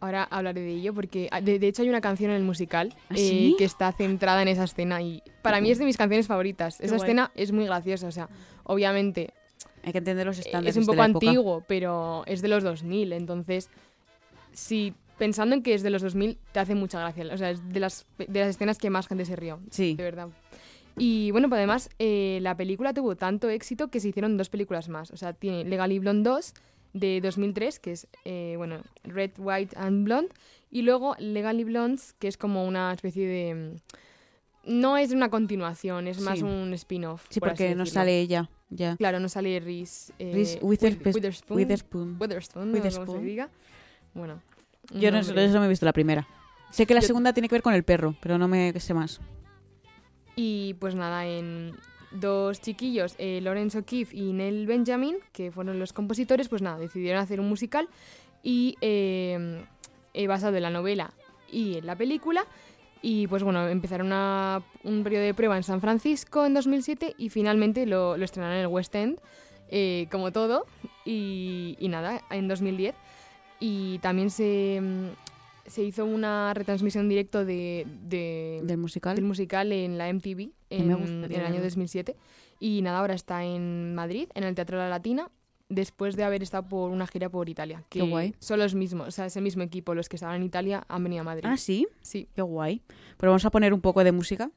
Ahora 0.00 0.24
hablaré 0.24 0.62
de 0.62 0.72
ello 0.74 0.92
porque 0.94 1.28
ah, 1.30 1.40
de, 1.40 1.60
de 1.60 1.68
hecho 1.68 1.82
hay 1.82 1.88
una 1.88 2.00
canción 2.00 2.30
en 2.32 2.38
el 2.38 2.42
musical 2.42 2.92
¿Ah, 3.08 3.14
eh, 3.14 3.18
sí? 3.18 3.54
que 3.56 3.64
está 3.64 3.92
centrada 3.92 4.42
en 4.42 4.48
esa 4.48 4.64
escena 4.64 5.00
y 5.00 5.22
para 5.42 5.60
mí 5.60 5.70
es 5.70 5.78
de 5.78 5.84
mis 5.84 5.96
canciones 5.96 6.26
favoritas. 6.26 6.80
Esa 6.80 6.96
guay. 6.96 7.06
escena 7.06 7.30
es 7.36 7.52
muy 7.52 7.66
graciosa, 7.66 8.08
o 8.08 8.10
sea, 8.10 8.28
obviamente 8.64 9.32
Hay 9.84 9.92
que 9.92 9.98
entender 9.98 10.26
los 10.26 10.38
estándares 10.40 10.76
es 10.76 10.76
un 10.76 10.82
de 10.82 10.86
poco 10.86 11.04
época. 11.04 11.26
antiguo, 11.28 11.62
pero 11.68 12.24
es 12.26 12.42
de 12.42 12.48
los 12.48 12.64
2000, 12.64 13.12
entonces 13.12 13.68
si 14.52 14.94
pensando 15.18 15.54
en 15.54 15.62
que 15.62 15.74
es 15.74 15.82
de 15.82 15.90
los 15.90 16.02
2000 16.02 16.38
te 16.52 16.60
hace 16.60 16.74
mucha 16.74 16.98
gracia, 17.00 17.26
o 17.32 17.36
sea, 17.36 17.50
es 17.50 17.66
de 17.68 17.80
las 17.80 18.06
de 18.18 18.40
las 18.40 18.48
escenas 18.48 18.78
que 18.78 18.90
más 18.90 19.06
gente 19.08 19.24
se 19.24 19.36
rió, 19.36 19.60
Sí. 19.70 19.94
de 19.94 20.02
verdad. 20.02 20.28
Y 20.98 21.30
bueno, 21.30 21.48
pues 21.48 21.58
además 21.58 21.88
eh, 21.98 22.38
la 22.42 22.56
película 22.56 22.92
tuvo 22.92 23.16
tanto 23.16 23.48
éxito 23.48 23.88
que 23.88 23.98
se 24.00 24.08
hicieron 24.08 24.36
dos 24.36 24.48
películas 24.50 24.88
más. 24.88 25.10
O 25.10 25.16
sea, 25.16 25.32
tiene 25.32 25.64
Legally 25.64 25.98
Blonde 25.98 26.28
2 26.28 26.54
de 26.92 27.20
2003, 27.22 27.78
que 27.80 27.92
es, 27.92 28.06
eh, 28.26 28.54
bueno, 28.58 28.82
Red, 29.04 29.30
White 29.38 29.74
and 29.78 30.04
Blonde. 30.04 30.28
Y 30.70 30.82
luego 30.82 31.14
Legally 31.18 31.64
Blondes, 31.64 32.14
que 32.18 32.28
es 32.28 32.36
como 32.36 32.66
una 32.66 32.92
especie 32.92 33.26
de... 33.26 33.54
mm, 33.54 33.76
No 34.80 34.96
es 34.98 35.12
una 35.12 35.30
continuación, 35.30 36.06
es 36.08 36.20
más 36.20 36.38
Sí. 36.40 36.44
un 36.44 36.72
spin-off. 36.74 37.24
Sí, 37.30 37.40
por 37.40 37.48
porque 37.50 37.74
no 37.74 37.86
sale 37.86 38.20
ella, 38.20 38.50
ya. 38.70 38.96
Claro, 38.96 39.18
no 39.18 39.28
sale 39.30 39.58
Reese, 39.60 40.12
eh, 40.18 40.30
Reese 40.34 40.58
With- 40.60 40.78
Witherpe- 40.80 41.14
Witherspoon. 41.14 41.56
Witherspoon. 41.58 42.16
Witherspoon, 42.20 42.70
no 42.70 42.76
se 42.76 42.82
Witherspoon. 42.82 43.24
diga. 43.26 43.48
Bueno. 44.14 44.40
Yo 44.92 45.10
no, 45.10 45.18
eso 45.18 45.32
no 45.34 45.60
me 45.60 45.66
he 45.66 45.68
visto 45.68 45.86
la 45.86 45.92
primera. 45.92 46.26
Sé 46.70 46.86
que 46.86 46.94
la 46.94 47.00
Yo- 47.00 47.06
segunda 47.08 47.32
tiene 47.32 47.48
que 47.48 47.54
ver 47.54 47.62
con 47.62 47.74
el 47.74 47.82
perro, 47.84 48.14
pero 48.20 48.38
no 48.38 48.48
me 48.48 48.72
sé 48.80 48.94
más. 48.94 49.20
Y 50.36 50.74
pues 50.74 50.94
nada, 50.94 51.26
en 51.26 51.74
dos 52.10 52.60
chiquillos, 52.60 53.14
eh, 53.18 53.40
Lawrence 53.42 53.78
O'Keefe 53.78 54.16
y 54.16 54.32
Neil 54.32 54.66
Benjamin, 54.66 55.16
que 55.32 55.50
fueron 55.50 55.78
los 55.78 55.92
compositores, 55.92 56.48
pues 56.48 56.62
nada, 56.62 56.78
decidieron 56.78 57.22
hacer 57.22 57.40
un 57.40 57.48
musical 57.48 57.88
y 58.42 58.76
eh, 58.80 59.64
eh, 60.14 60.26
basado 60.26 60.56
en 60.56 60.62
la 60.62 60.70
novela 60.70 61.12
y 61.50 61.78
en 61.78 61.86
la 61.86 61.96
película. 61.96 62.44
Y 63.02 63.26
pues 63.26 63.42
bueno, 63.42 63.66
empezaron 63.68 64.06
una- 64.08 64.62
un 64.84 65.02
periodo 65.02 65.24
de 65.24 65.34
prueba 65.34 65.56
en 65.56 65.64
San 65.64 65.80
Francisco 65.80 66.46
en 66.46 66.54
2007 66.54 67.14
y 67.18 67.28
finalmente 67.30 67.84
lo, 67.86 68.16
lo 68.16 68.24
estrenaron 68.24 68.56
en 68.56 68.62
el 68.62 68.66
West 68.68 68.94
End, 68.94 69.18
eh, 69.70 70.06
como 70.10 70.32
todo. 70.32 70.66
Y, 71.04 71.76
y 71.80 71.88
nada, 71.88 72.22
en 72.30 72.46
2010. 72.48 72.94
Y 73.64 73.98
también 74.00 74.30
se, 74.30 74.80
mm, 74.82 75.68
se 75.70 75.84
hizo 75.84 76.04
una 76.04 76.52
retransmisión 76.52 77.08
directo 77.08 77.44
de, 77.44 77.86
de- 78.08 78.60
Del 78.64 78.76
musical. 78.78 79.14
del 79.14 79.24
musical 79.24 79.70
en 79.70 79.98
la 79.98 80.08
MTV 80.12 80.50
en, 80.70 80.90
el 80.90 80.90
año 80.90 81.28
verlo. 81.28 81.62
2007. 81.62 82.16
Y 82.58 82.82
nada, 82.82 82.98
ahora 82.98 83.14
está 83.14 83.44
en 83.44 83.94
Madrid, 83.94 84.28
en 84.34 84.42
el 84.42 84.54
Teatro 84.56 84.78
La 84.78 84.88
Latina, 84.88 85.30
después 85.68 86.16
de 86.16 86.24
haber 86.24 86.42
estado 86.42 86.68
por 86.68 86.90
una 86.90 87.06
gira 87.06 87.28
por 87.28 87.48
Italia. 87.48 87.84
Que 87.88 88.00
Qué 88.00 88.08
guay. 88.08 88.34
Son 88.40 88.58
los 88.58 88.74
mismos, 88.74 89.06
o 89.06 89.10
sea, 89.12 89.26
es 89.26 89.36
el 89.36 89.42
mismo 89.44 89.62
equipo. 89.62 89.94
Los 89.94 90.08
que 90.08 90.16
estaban 90.16 90.36
en 90.36 90.42
Italia 90.42 90.84
han 90.88 91.04
venido 91.04 91.20
a 91.20 91.24
Madrid. 91.24 91.44
Ah, 91.46 91.56
sí. 91.56 91.86
Sí. 92.02 92.28
Qué 92.34 92.42
guay. 92.42 92.82
Pero 93.16 93.30
vamos 93.30 93.44
a 93.44 93.50
poner 93.50 93.72
un 93.72 93.80
poco 93.80 94.02
de 94.02 94.10
música. 94.12 94.50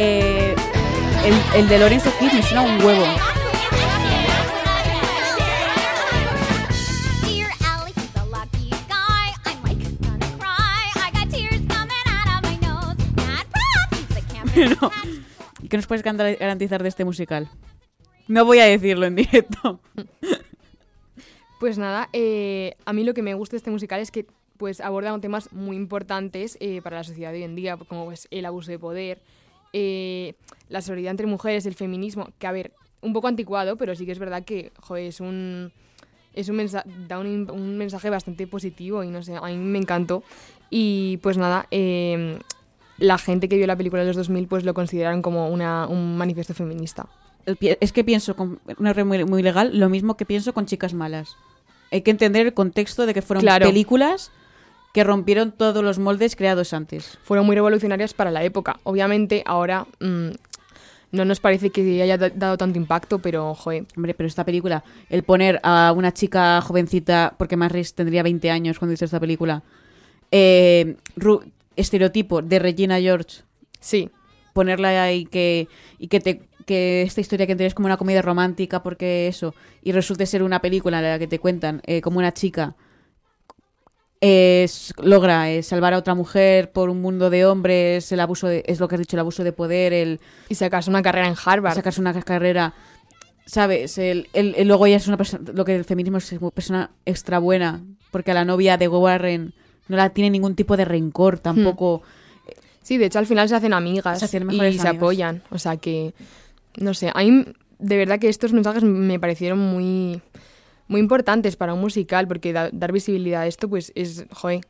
Eh, 0.00 0.54
el, 1.24 1.60
el 1.60 1.68
de 1.68 1.78
Lorenzo 1.78 2.10
Kid 2.20 2.32
me 2.32 2.42
suena 2.42 2.62
un 2.62 2.84
huevo. 2.84 3.04
No. 14.80 14.90
¿Qué 15.68 15.76
nos 15.76 15.86
puedes 15.86 16.02
garantizar 16.02 16.82
de 16.82 16.88
este 16.88 17.04
musical? 17.04 17.48
No 18.26 18.44
voy 18.44 18.58
a 18.58 18.64
decirlo 18.64 19.06
en 19.06 19.14
directo. 19.14 19.80
Pues 21.60 21.78
nada, 21.78 22.08
eh, 22.12 22.74
a 22.84 22.92
mí 22.92 23.04
lo 23.04 23.14
que 23.14 23.22
me 23.22 23.34
gusta 23.34 23.52
de 23.52 23.58
este 23.58 23.70
musical 23.70 24.00
es 24.00 24.10
que 24.10 24.26
pues 24.56 24.80
aborda 24.80 25.18
temas 25.20 25.52
muy 25.52 25.76
importantes 25.76 26.56
eh, 26.60 26.80
para 26.82 26.98
la 26.98 27.04
sociedad 27.04 27.30
de 27.30 27.38
hoy 27.38 27.44
en 27.44 27.54
día, 27.54 27.76
como 27.76 28.06
pues, 28.06 28.26
el 28.30 28.46
abuso 28.46 28.70
de 28.70 28.78
poder, 28.78 29.20
eh, 29.72 30.34
la 30.68 30.80
solidaridad 30.82 31.12
entre 31.12 31.26
mujeres, 31.26 31.66
el 31.66 31.74
feminismo, 31.74 32.28
que 32.38 32.46
a 32.46 32.52
ver, 32.52 32.72
un 33.00 33.12
poco 33.12 33.28
anticuado, 33.28 33.76
pero 33.76 33.94
sí 33.94 34.06
que 34.06 34.12
es 34.12 34.18
verdad 34.18 34.44
que 34.44 34.72
joder, 34.80 35.04
es 35.06 35.20
un 35.20 35.72
es 36.34 36.48
un 36.48 36.56
mensa- 36.56 36.84
da 37.08 37.18
un, 37.18 37.50
un 37.50 37.76
mensaje 37.78 38.10
bastante 38.10 38.46
positivo 38.46 39.02
y 39.02 39.08
no 39.08 39.22
sé, 39.22 39.34
a 39.36 39.40
mí 39.42 39.56
me 39.56 39.78
encantó. 39.78 40.22
Y 40.70 41.16
pues 41.18 41.36
nada, 41.36 41.66
eh, 41.70 42.38
la 42.98 43.18
gente 43.18 43.48
que 43.48 43.56
vio 43.56 43.66
la 43.66 43.76
película 43.76 44.02
de 44.02 44.08
los 44.08 44.16
2000 44.16 44.46
pues 44.46 44.64
lo 44.64 44.74
consideraron 44.74 45.22
como 45.22 45.48
una, 45.48 45.86
un 45.88 46.16
manifiesto 46.16 46.54
feminista. 46.54 47.06
Pi- 47.58 47.76
Es 47.80 47.92
que 47.92 48.04
pienso, 48.04 48.36
con 48.36 48.60
una 48.78 48.92
red 48.92 49.04
muy, 49.04 49.24
muy 49.24 49.42
legal, 49.42 49.76
lo 49.78 49.88
mismo 49.88 50.16
que 50.16 50.26
pienso 50.26 50.52
con 50.52 50.66
Chicas 50.66 50.94
Malas. 50.94 51.34
Hay 51.90 52.02
que 52.02 52.10
entender 52.10 52.46
el 52.46 52.54
contexto 52.54 53.06
de 53.06 53.14
que 53.14 53.22
fueron 53.22 53.40
Claro. 53.40 53.66
películas 53.66 54.30
que 54.98 55.04
rompieron 55.04 55.52
todos 55.52 55.84
los 55.84 56.00
moldes 56.00 56.34
creados 56.34 56.72
antes. 56.72 57.18
fueron 57.22 57.46
muy 57.46 57.54
revolucionarias 57.54 58.14
para 58.14 58.32
la 58.32 58.42
época. 58.42 58.80
Obviamente, 58.82 59.44
ahora 59.46 59.86
mm, 60.00 60.30
no 61.12 61.24
nos 61.24 61.38
parece 61.38 61.70
que 61.70 62.02
haya 62.02 62.18
da- 62.18 62.30
dado 62.30 62.58
tanto 62.58 62.78
impacto, 62.78 63.20
pero, 63.20 63.54
joder, 63.54 63.84
Hombre, 63.96 64.14
pero 64.14 64.26
esta 64.26 64.44
película, 64.44 64.82
el 65.08 65.22
poner 65.22 65.60
a 65.62 65.92
una 65.96 66.12
chica 66.12 66.60
jovencita, 66.62 67.32
porque 67.38 67.56
Maris 67.56 67.94
tendría 67.94 68.24
20 68.24 68.50
años 68.50 68.80
cuando 68.80 68.92
hizo 68.94 69.04
esta 69.04 69.20
película, 69.20 69.62
eh, 70.32 70.96
estereotipo 71.76 72.42
de 72.42 72.58
Regina 72.58 72.98
George, 72.98 73.42
sí, 73.78 74.10
ponerla 74.52 75.00
ahí 75.00 75.26
que, 75.26 75.68
y 76.00 76.08
que 76.08 76.18
te 76.18 76.40
que 76.66 77.02
esta 77.02 77.20
historia 77.20 77.46
que 77.46 77.64
es 77.64 77.72
como 77.72 77.86
una 77.86 77.96
comedia 77.96 78.20
romántica 78.20 78.82
porque 78.82 79.28
eso 79.28 79.54
y 79.80 79.92
resulte 79.92 80.26
ser 80.26 80.42
una 80.42 80.60
película 80.60 80.98
en 80.98 81.04
la 81.04 81.18
que 81.18 81.26
te 81.28 81.38
cuentan 81.38 81.80
eh, 81.86 82.02
como 82.02 82.18
una 82.18 82.34
chica 82.34 82.74
es- 84.20 84.92
logra 85.02 85.50
eh, 85.50 85.62
salvar 85.62 85.94
a 85.94 85.98
otra 85.98 86.14
mujer 86.14 86.70
por 86.72 86.90
un 86.90 87.00
mundo 87.00 87.30
de 87.30 87.46
hombres 87.46 88.10
el 88.12 88.20
abuso 88.20 88.48
de, 88.48 88.64
es 88.66 88.80
lo 88.80 88.88
que 88.88 88.96
has 88.96 89.00
dicho 89.00 89.16
el 89.16 89.20
abuso 89.20 89.44
de 89.44 89.52
poder 89.52 89.92
el 89.92 90.20
y 90.48 90.54
sacarse 90.54 90.90
una 90.90 91.02
carrera 91.02 91.28
en 91.28 91.34
Harvard. 91.44 91.74
sacarse 91.74 92.00
una 92.00 92.18
carrera 92.22 92.74
sabes 93.46 93.96
el, 93.98 94.28
el- 94.32 94.54
el- 94.56 94.68
luego 94.68 94.86
ella 94.86 94.96
es 94.96 95.06
una 95.08 95.16
persona 95.16 95.50
lo 95.54 95.64
que 95.64 95.76
el 95.76 95.84
feminismo 95.84 96.18
es 96.18 96.32
una 96.32 96.50
persona 96.50 96.90
extra 97.06 97.38
buena 97.38 97.80
porque 98.10 98.32
a 98.32 98.34
la 98.34 98.44
novia 98.44 98.76
de 98.76 98.88
Warren 98.88 99.54
no 99.88 99.96
la 99.96 100.10
tiene 100.10 100.30
ningún 100.30 100.54
tipo 100.54 100.76
de 100.76 100.84
rencor 100.84 101.38
tampoco 101.38 102.02
Sí, 102.82 102.96
de 102.96 103.04
hecho, 103.04 103.18
al 103.18 103.26
final 103.26 103.46
se 103.50 103.54
hacen 103.54 103.74
amigas 103.74 104.18
Se 104.18 104.24
hacen 104.24 104.44
y 104.44 104.46
mejores 104.46 104.76
se 104.76 104.80
amigas. 104.80 104.96
apoyan. 104.96 105.42
O 105.50 105.58
sea 105.58 105.76
que, 105.76 106.14
no 106.78 106.94
sé, 106.94 107.10
a 107.14 107.18
mí 107.22 107.44
de 107.78 107.96
verdad 107.98 108.18
que 108.18 108.30
estos 108.30 108.54
mensajes 108.54 108.82
me 108.82 109.20
parecieron 109.20 109.58
muy, 109.58 110.22
muy 110.88 111.00
importantes 111.00 111.56
para 111.56 111.74
un 111.74 111.80
musical, 111.80 112.26
porque 112.26 112.52
da- 112.52 112.70
dar 112.72 112.92
visibilidad 112.92 113.42
a 113.42 113.46
esto, 113.46 113.68
pues 113.68 113.92
es, 113.94 114.24
joder. 114.32 114.60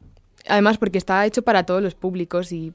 Además, 0.46 0.78
porque 0.78 0.98
está 0.98 1.24
hecho 1.26 1.42
para 1.42 1.64
todos 1.64 1.82
los 1.82 1.94
públicos 1.94 2.52
y 2.52 2.72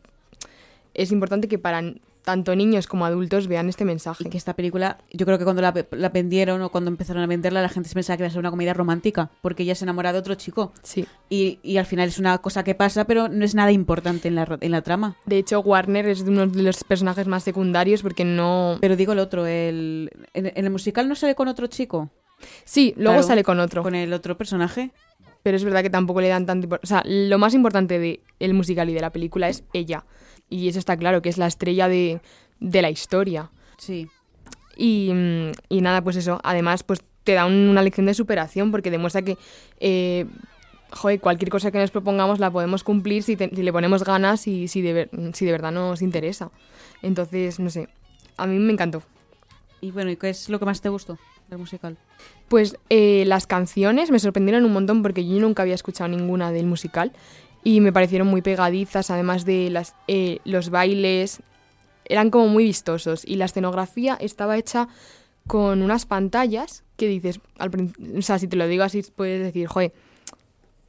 es 0.93 1.11
importante 1.11 1.47
que 1.47 1.57
para 1.57 1.81
tanto 2.23 2.55
niños 2.55 2.87
como 2.87 3.05
adultos 3.05 3.47
vean 3.47 3.67
este 3.67 3.83
mensaje. 3.83 4.23
Y 4.25 4.29
que 4.29 4.37
esta 4.37 4.53
película, 4.55 4.97
yo 5.11 5.25
creo 5.25 5.37
que 5.37 5.43
cuando 5.43 5.61
la, 5.61 5.73
la 5.91 6.07
vendieron 6.07 6.61
o 6.61 6.69
cuando 6.69 6.89
empezaron 6.89 7.21
a 7.21 7.27
venderla, 7.27 7.61
la 7.61 7.67
gente 7.67 7.89
se 7.89 7.95
pensaba 7.95 8.15
que 8.15 8.23
iba 8.23 8.27
a 8.27 8.31
ser 8.31 8.39
una 8.39 8.49
comedia 8.49 8.73
romántica, 8.73 9.29
porque 9.41 9.63
ella 9.63 9.75
se 9.75 9.83
enamora 9.83 10.13
de 10.13 10.19
otro 10.19 10.35
chico. 10.35 10.71
Sí. 10.83 11.05
Y, 11.29 11.59
y 11.63 11.77
al 11.77 11.85
final 11.85 12.07
es 12.07 12.19
una 12.19 12.37
cosa 12.37 12.63
que 12.63 12.75
pasa, 12.75 13.03
pero 13.03 13.27
no 13.27 13.43
es 13.43 13.55
nada 13.55 13.73
importante 13.73 14.29
en 14.29 14.35
la, 14.35 14.57
en 14.61 14.71
la 14.71 14.81
trama. 14.81 15.17
De 15.25 15.37
hecho, 15.37 15.59
Warner 15.59 16.07
es 16.07 16.21
uno 16.21 16.47
de 16.47 16.63
los 16.63 16.83
personajes 16.85 17.27
más 17.27 17.43
secundarios 17.43 18.01
porque 18.01 18.23
no... 18.23 18.77
Pero 18.79 18.95
digo 18.95 19.11
el 19.11 19.19
otro, 19.19 19.45
el, 19.45 20.09
en, 20.33 20.45
en 20.45 20.63
el 20.65 20.69
musical 20.71 21.09
no 21.09 21.15
sale 21.15 21.35
con 21.35 21.49
otro 21.49 21.67
chico, 21.67 22.09
Sí, 22.65 22.93
luego 22.97 23.13
Claro, 23.13 23.27
sale 23.27 23.43
con 23.43 23.59
otro. 23.59 23.83
con 23.83 23.95
el 23.95 24.11
otro 24.13 24.37
personaje. 24.37 24.91
pero 25.43 25.57
es 25.57 25.63
verdad 25.65 25.81
que 25.81 25.89
tampoco 25.89 26.21
le 26.21 26.29
dan 26.29 26.45
tanto 26.45 26.79
O 26.81 26.87
sea, 26.87 27.03
lo 27.05 27.37
más 27.37 27.53
importante 27.53 27.99
del 27.99 28.21
el 28.39 28.53
musical 28.53 28.89
y 28.89 28.93
de 28.93 29.01
la 29.01 29.11
película 29.11 29.49
es 29.49 29.63
ella. 29.73 30.05
Y 30.49 30.67
eso 30.69 30.79
está 30.79 30.95
claro, 30.95 31.21
que 31.21 31.29
es 31.29 31.37
la 31.37 31.47
estrella 31.47 31.87
de, 31.89 32.21
de 32.61 32.81
la 32.81 32.89
historia. 32.89 33.49
Sí. 33.77 34.07
Y, 34.77 35.11
y 35.69 35.81
nada, 35.81 36.01
pues 36.03 36.15
eso. 36.15 36.39
Además, 36.43 36.83
pues 36.83 37.03
te 37.25 37.33
da 37.33 37.45
un- 37.45 37.67
una 37.69 37.81
lección 37.81 38.05
de 38.05 38.13
superación 38.13 38.71
porque 38.71 38.89
demuestra 38.91 39.21
que, 39.21 39.37
eh, 39.79 40.25
joder, 40.91 41.19
cualquier 41.19 41.49
cosa 41.49 41.71
que 41.71 41.79
nos 41.79 41.91
propongamos 41.91 42.39
la 42.39 42.49
podemos 42.51 42.83
cumplir 42.83 43.23
si, 43.23 43.35
te- 43.35 43.49
si 43.53 43.63
le 43.63 43.71
ponemos 43.73 44.03
ganas 44.03 44.47
y 44.47 44.67
si 44.67 44.81
de, 44.81 44.93
ver- 44.93 45.09
si 45.33 45.45
de 45.45 45.51
verdad 45.51 45.71
nos 45.71 46.01
interesa. 46.01 46.51
Entonces, 47.01 47.59
no 47.59 47.69
sé, 47.69 47.89
a 48.37 48.47
mí 48.47 48.57
me 48.59 48.71
encantó. 48.73 49.03
Y 49.81 49.91
bueno, 49.91 50.09
¿y 50.11 50.15
qué 50.17 50.29
es 50.29 50.47
lo 50.49 50.57
que 50.59 50.65
más 50.65 50.79
te 50.81 50.87
gustó 50.89 51.17
del 51.49 51.59
musical? 51.59 51.97
Pues 52.47 52.77
eh, 52.89 53.23
las 53.27 53.47
canciones 53.47 54.11
me 54.11 54.19
sorprendieron 54.19 54.65
un 54.65 54.73
montón 54.73 55.01
porque 55.01 55.25
yo 55.25 55.39
nunca 55.39 55.63
había 55.63 55.75
escuchado 55.75 56.09
ninguna 56.09 56.51
del 56.51 56.65
musical 56.65 57.11
y 57.63 57.81
me 57.81 57.93
parecieron 57.93 58.27
muy 58.27 58.41
pegadizas, 58.41 59.09
además 59.09 59.45
de 59.45 59.69
las, 59.69 59.95
eh, 60.07 60.39
los 60.43 60.69
bailes, 60.69 61.41
eran 62.05 62.29
como 62.29 62.47
muy 62.47 62.65
vistosos 62.65 63.23
y 63.25 63.35
la 63.35 63.45
escenografía 63.45 64.15
estaba 64.19 64.57
hecha 64.57 64.87
con 65.47 65.81
unas 65.81 66.05
pantallas 66.05 66.83
que 66.95 67.07
dices, 67.07 67.39
al 67.57 67.71
o 68.17 68.21
sea, 68.21 68.39
si 68.39 68.47
te 68.47 68.55
lo 68.55 68.67
digo 68.67 68.83
así 68.83 69.03
puedes 69.15 69.41
decir, 69.41 69.67
joder, 69.67 69.93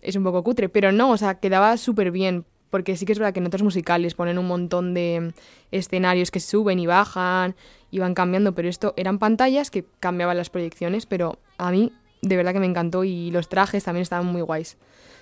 es 0.05 0.17
un 0.17 0.23
poco 0.23 0.45
cutre, 0.45 0.69
pero 0.69 0.93
no, 0.93 1.11
o 1.11 1.17
sea, 1.17 1.41
quedaba 1.41 1.77
súper 1.77 2.11
bien. 2.11 2.45
Porque 2.71 2.97
sí 2.97 3.07
que 3.07 3.13
es 3.13 3.21
verdad 3.21 3.33
que 3.33 3.39
en 3.39 3.47
otros 3.47 3.63
musicales 3.63 4.15
ponen 4.15 4.37
un 4.37 4.49
montón 4.49 4.95
de 4.95 5.33
escenarios 5.71 6.33
que 6.33 6.41
suben 6.41 6.81
y 6.81 6.87
bajan 6.87 7.55
y 7.95 8.01
van 8.01 8.15
cambiando, 8.15 8.57
pero 8.57 8.69
esto 8.69 8.93
eran 8.97 9.21
pantallas 9.21 9.71
que 9.71 9.85
cambiaban 10.01 10.37
las 10.37 10.51
proyecciones, 10.51 11.07
pero 11.07 11.39
a 11.59 11.71
mí 11.71 11.93
de 12.23 12.37
verdad 12.37 12.53
que 12.53 12.59
me 12.59 12.67
encantó 12.67 13.05
y 13.05 13.31
los 13.31 13.49
trajes 13.49 13.85
también 13.85 14.03
estaban 14.03 14.27
muy 14.27 14.43
guays. 14.43 14.79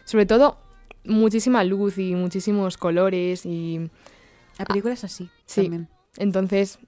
Sobre 0.07 0.25
todo, 0.25 0.57
muchísima 1.05 1.65
luz 1.65 1.99
y 1.99 2.15
muchísimos 2.15 2.79
colores 2.79 3.45
y 3.45 3.91
La 4.59 4.65
película 4.65 4.95
es 4.95 5.05
así, 5.05 5.29
sí. 5.45 5.65
también. 5.65 5.89
entonces, 6.17 6.79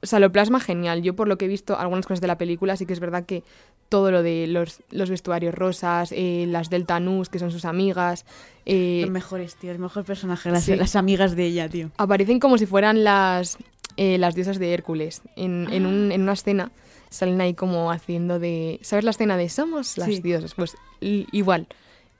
o 0.00 0.06
sea, 0.06 0.18
lo 0.18 0.32
plasma 0.32 0.60
genial. 0.60 1.02
Yo 1.02 1.14
por 1.14 1.28
lo 1.28 1.36
que 1.36 1.44
he 1.44 1.48
visto 1.48 1.78
algunas 1.78 2.06
cosas 2.06 2.22
de 2.22 2.26
la 2.28 2.38
película, 2.38 2.78
sí 2.78 2.86
que 2.86 2.94
es 2.94 3.00
verdad 3.00 3.26
que 3.26 3.44
todo 3.90 4.10
lo 4.10 4.22
de 4.22 4.46
los, 4.46 4.80
los 4.90 5.10
vestuarios 5.10 5.54
rosas, 5.54 6.10
eh, 6.12 6.46
las 6.48 6.70
Delta 6.70 7.00
Nus, 7.00 7.28
que 7.28 7.38
son 7.38 7.50
sus 7.50 7.66
amigas, 7.66 8.24
eh, 8.64 9.00
Los 9.02 9.10
mejores, 9.10 9.56
tío, 9.56 9.72
el 9.72 9.78
mejor 9.78 10.04
personaje, 10.04 10.50
las, 10.50 10.64
sí. 10.64 10.74
las 10.74 10.96
amigas 10.96 11.36
de 11.36 11.44
ella, 11.44 11.68
tío. 11.68 11.90
aparecen 11.98 12.38
como 12.40 12.56
si 12.56 12.64
fueran 12.64 13.04
las, 13.04 13.58
eh, 13.98 14.16
las 14.16 14.34
diosas 14.34 14.58
de 14.58 14.72
Hércules. 14.72 15.20
En, 15.36 15.66
en, 15.70 15.84
un- 15.84 16.10
en 16.12 16.22
una 16.22 16.32
escena 16.32 16.72
salen 17.10 17.40
ahí 17.42 17.52
como 17.54 17.90
haciendo 17.92 18.38
de... 18.38 18.78
¿Sabes 18.82 19.04
la 19.04 19.10
escena 19.10 19.36
de 19.36 19.48
somos 19.50 19.98
las 19.98 20.08
Sí. 20.08 20.20
diosas? 20.20 20.54
Pues 20.54 20.74
igual. 21.00 21.66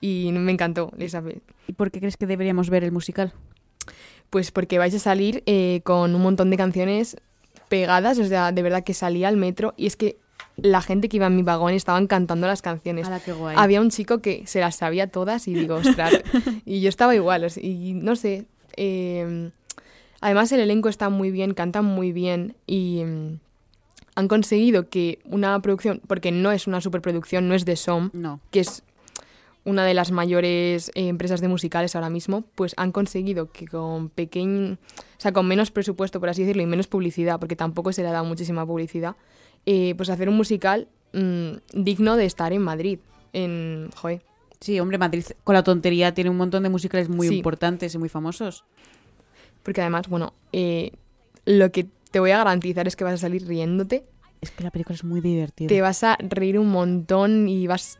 Y 0.01 0.31
me 0.31 0.51
encantó 0.51 0.91
esa 0.99 1.23
¿Y 1.67 1.73
por 1.73 1.89
qué 1.91 1.99
crees 1.99 2.15
que 2.17 2.25
deberíamos 2.27 2.69
ver 2.69 2.83
el 2.83 2.91
musical? 2.91 3.33
Pues 4.29 4.51
porque 4.51 4.77
vais 4.77 4.93
a 4.93 4.99
salir 4.99 5.41
eh, 5.47 5.81
con 5.83 6.13
un 6.15 6.21
montón 6.21 6.49
de 6.51 6.57
canciones 6.57 7.17
pegadas, 7.67 8.17
o 8.19 8.25
sea, 8.25 8.51
de 8.51 8.61
verdad 8.61 8.83
que 8.83 8.93
salía 8.93 9.27
al 9.27 9.37
metro 9.37 9.73
y 9.77 9.85
es 9.87 9.95
que 9.95 10.17
la 10.57 10.81
gente 10.81 11.07
que 11.09 11.17
iba 11.17 11.27
en 11.27 11.35
mi 11.35 11.43
vagón 11.43 11.73
estaban 11.73 12.07
cantando 12.07 12.45
las 12.47 12.61
canciones. 12.61 13.07
Ala, 13.07 13.19
qué 13.19 13.31
guay. 13.33 13.55
Había 13.57 13.81
un 13.81 13.89
chico 13.91 14.19
que 14.21 14.45
se 14.47 14.59
las 14.59 14.75
sabía 14.75 15.07
todas 15.07 15.47
y 15.47 15.53
digo, 15.53 15.75
ostras, 15.75 16.13
y 16.65 16.81
yo 16.81 16.89
estaba 16.89 17.15
igual, 17.15 17.43
o 17.45 17.49
sea, 17.49 17.63
y 17.63 17.93
no 17.93 18.15
sé. 18.15 18.45
eh, 18.75 19.51
además 20.21 20.51
el 20.51 20.59
elenco 20.59 20.89
está 20.89 21.09
muy 21.09 21.31
bien, 21.31 21.53
cantan 21.53 21.85
muy 21.85 22.11
bien 22.11 22.55
y 22.67 23.03
mm, 23.05 23.39
han 24.15 24.27
conseguido 24.27 24.89
que 24.89 25.19
una 25.25 25.59
producción, 25.61 26.01
porque 26.07 26.31
no 26.31 26.51
es 26.51 26.67
una 26.67 26.81
superproducción, 26.81 27.47
no 27.47 27.55
es 27.55 27.65
de 27.65 27.75
SOM, 27.75 28.09
No. 28.13 28.39
que 28.51 28.59
es 28.61 28.83
una 29.65 29.85
de 29.85 29.93
las 29.93 30.11
mayores 30.11 30.89
eh, 30.95 31.07
empresas 31.09 31.41
de 31.41 31.47
musicales 31.47 31.95
ahora 31.95 32.09
mismo, 32.09 32.43
pues 32.55 32.73
han 32.77 32.91
conseguido 32.91 33.51
que 33.51 33.67
con 33.67 34.09
pequeño, 34.09 34.73
o 34.73 34.77
sea, 35.19 35.31
con 35.31 35.47
menos 35.47 35.69
presupuesto, 35.71 36.19
por 36.19 36.29
así 36.29 36.41
decirlo, 36.43 36.63
y 36.63 36.65
menos 36.65 36.87
publicidad, 36.87 37.39
porque 37.39 37.55
tampoco 37.55 37.91
se 37.93 38.01
le 38.01 38.07
ha 38.07 38.11
dado 38.13 38.25
muchísima 38.25 38.65
publicidad, 38.65 39.15
eh, 39.65 39.93
pues 39.95 40.09
hacer 40.09 40.27
un 40.29 40.37
musical 40.37 40.87
mm, 41.13 41.51
digno 41.73 42.15
de 42.15 42.25
estar 42.25 42.51
en 42.53 42.61
Madrid. 42.61 42.99
En, 43.33 43.89
joder, 43.95 44.21
Sí, 44.61 44.77
hombre, 44.81 44.97
Madrid 44.97 45.23
con 45.45 45.53
la 45.55 45.63
tontería 45.63 46.13
tiene 46.13 46.29
un 46.29 46.35
montón 46.37 46.63
de 46.63 46.69
musicales 46.69 47.07
muy 47.07 47.29
Sí. 47.29 47.37
importantes 47.37 47.93
y 47.95 47.97
muy 47.97 48.09
famosos. 48.09 48.65
Porque 49.63 49.81
además, 49.81 50.07
bueno, 50.07 50.33
eh, 50.53 50.91
lo 51.45 51.71
que 51.71 51.87
te 52.11 52.19
voy 52.19 52.31
a 52.31 52.37
garantizar 52.37 52.87
es 52.87 52.95
que 52.95 53.03
vas 53.03 53.13
a 53.13 53.17
salir 53.17 53.45
riéndote, 53.47 54.03
Es 54.41 54.51
que 54.51 54.63
la 54.63 54.71
película 54.71 54.95
es 54.95 55.03
muy 55.03 55.21
divertida. 55.21 55.67
te 55.67 55.81
vas 55.81 56.03
a 56.03 56.17
reír 56.19 56.57
un 56.57 56.69
montón 56.69 57.47
y 57.47 57.67
vas, 57.67 57.97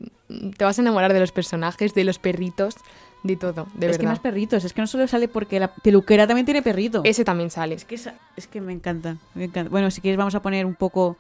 te 0.58 0.64
vas 0.66 0.80
a 0.80 0.82
enamorar 0.82 1.14
de 1.14 1.20
los 1.20 1.32
personajes, 1.32 1.94
de 1.94 2.04
los 2.04 2.18
perritos, 2.20 2.76
de 3.24 3.36
todo, 3.36 3.68
de 3.76 3.90
es 3.90 3.98
que 3.98 4.06
más 4.06 4.20
perritos, 4.20 4.64
es 4.64 4.72
que 4.74 4.80
no 4.82 4.88
solo 4.88 5.06
sale 5.08 5.28
porque 5.28 5.60
la 5.60 5.74
peluquera 5.76 6.26
también 6.26 6.46
tiene 6.46 6.62
perrito. 6.62 7.02
Ese 7.04 7.26
también 7.26 7.50
sale. 7.50 7.76
Es 7.76 7.84
que, 7.86 7.96
es 7.96 8.48
que 8.48 8.62
me 8.62 8.72
encanta, 8.72 9.18
me 9.36 9.44
encanta. 9.46 9.70
Bueno, 9.70 9.92
si 9.92 10.00
quieres 10.02 10.18
vamos 10.18 10.36
a 10.36 10.42
poner 10.42 10.66
un 10.66 10.76
poco 10.76 11.18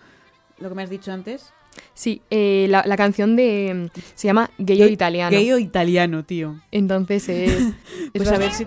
lo 0.59 0.69
que 0.69 0.75
me 0.75 0.83
has 0.83 0.89
dicho 0.89 1.11
antes. 1.11 1.51
Sí, 1.93 2.21
eh, 2.29 2.67
la, 2.69 2.83
la 2.85 2.97
canción 2.97 3.35
de 3.35 3.91
se 4.15 4.27
llama 4.27 4.49
Gay 4.57 4.81
o 4.81 4.87
Italiano. 4.87 5.31
Gay 5.31 5.51
o 5.51 5.59
italiano, 5.59 6.23
tío. 6.23 6.55
Entonces 6.71 7.27
es, 7.29 7.51
es 7.61 7.73
Pues 8.13 8.31
a 8.31 8.37
ver 8.37 8.51
si... 8.51 8.65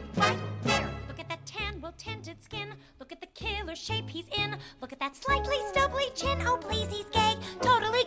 peculiar 3.34 3.76
shape 3.76 4.08
he's 4.08 4.26
in. 4.38 4.56
Look 4.80 4.92
at 4.92 5.00
that 5.00 5.16
slightly 5.16 5.56
stubbly 5.68 6.04
chin. 6.14 6.38
Oh, 6.42 6.56
please, 6.56 6.88
he's 6.90 7.06
gay, 7.06 7.34
totally. 7.60 8.01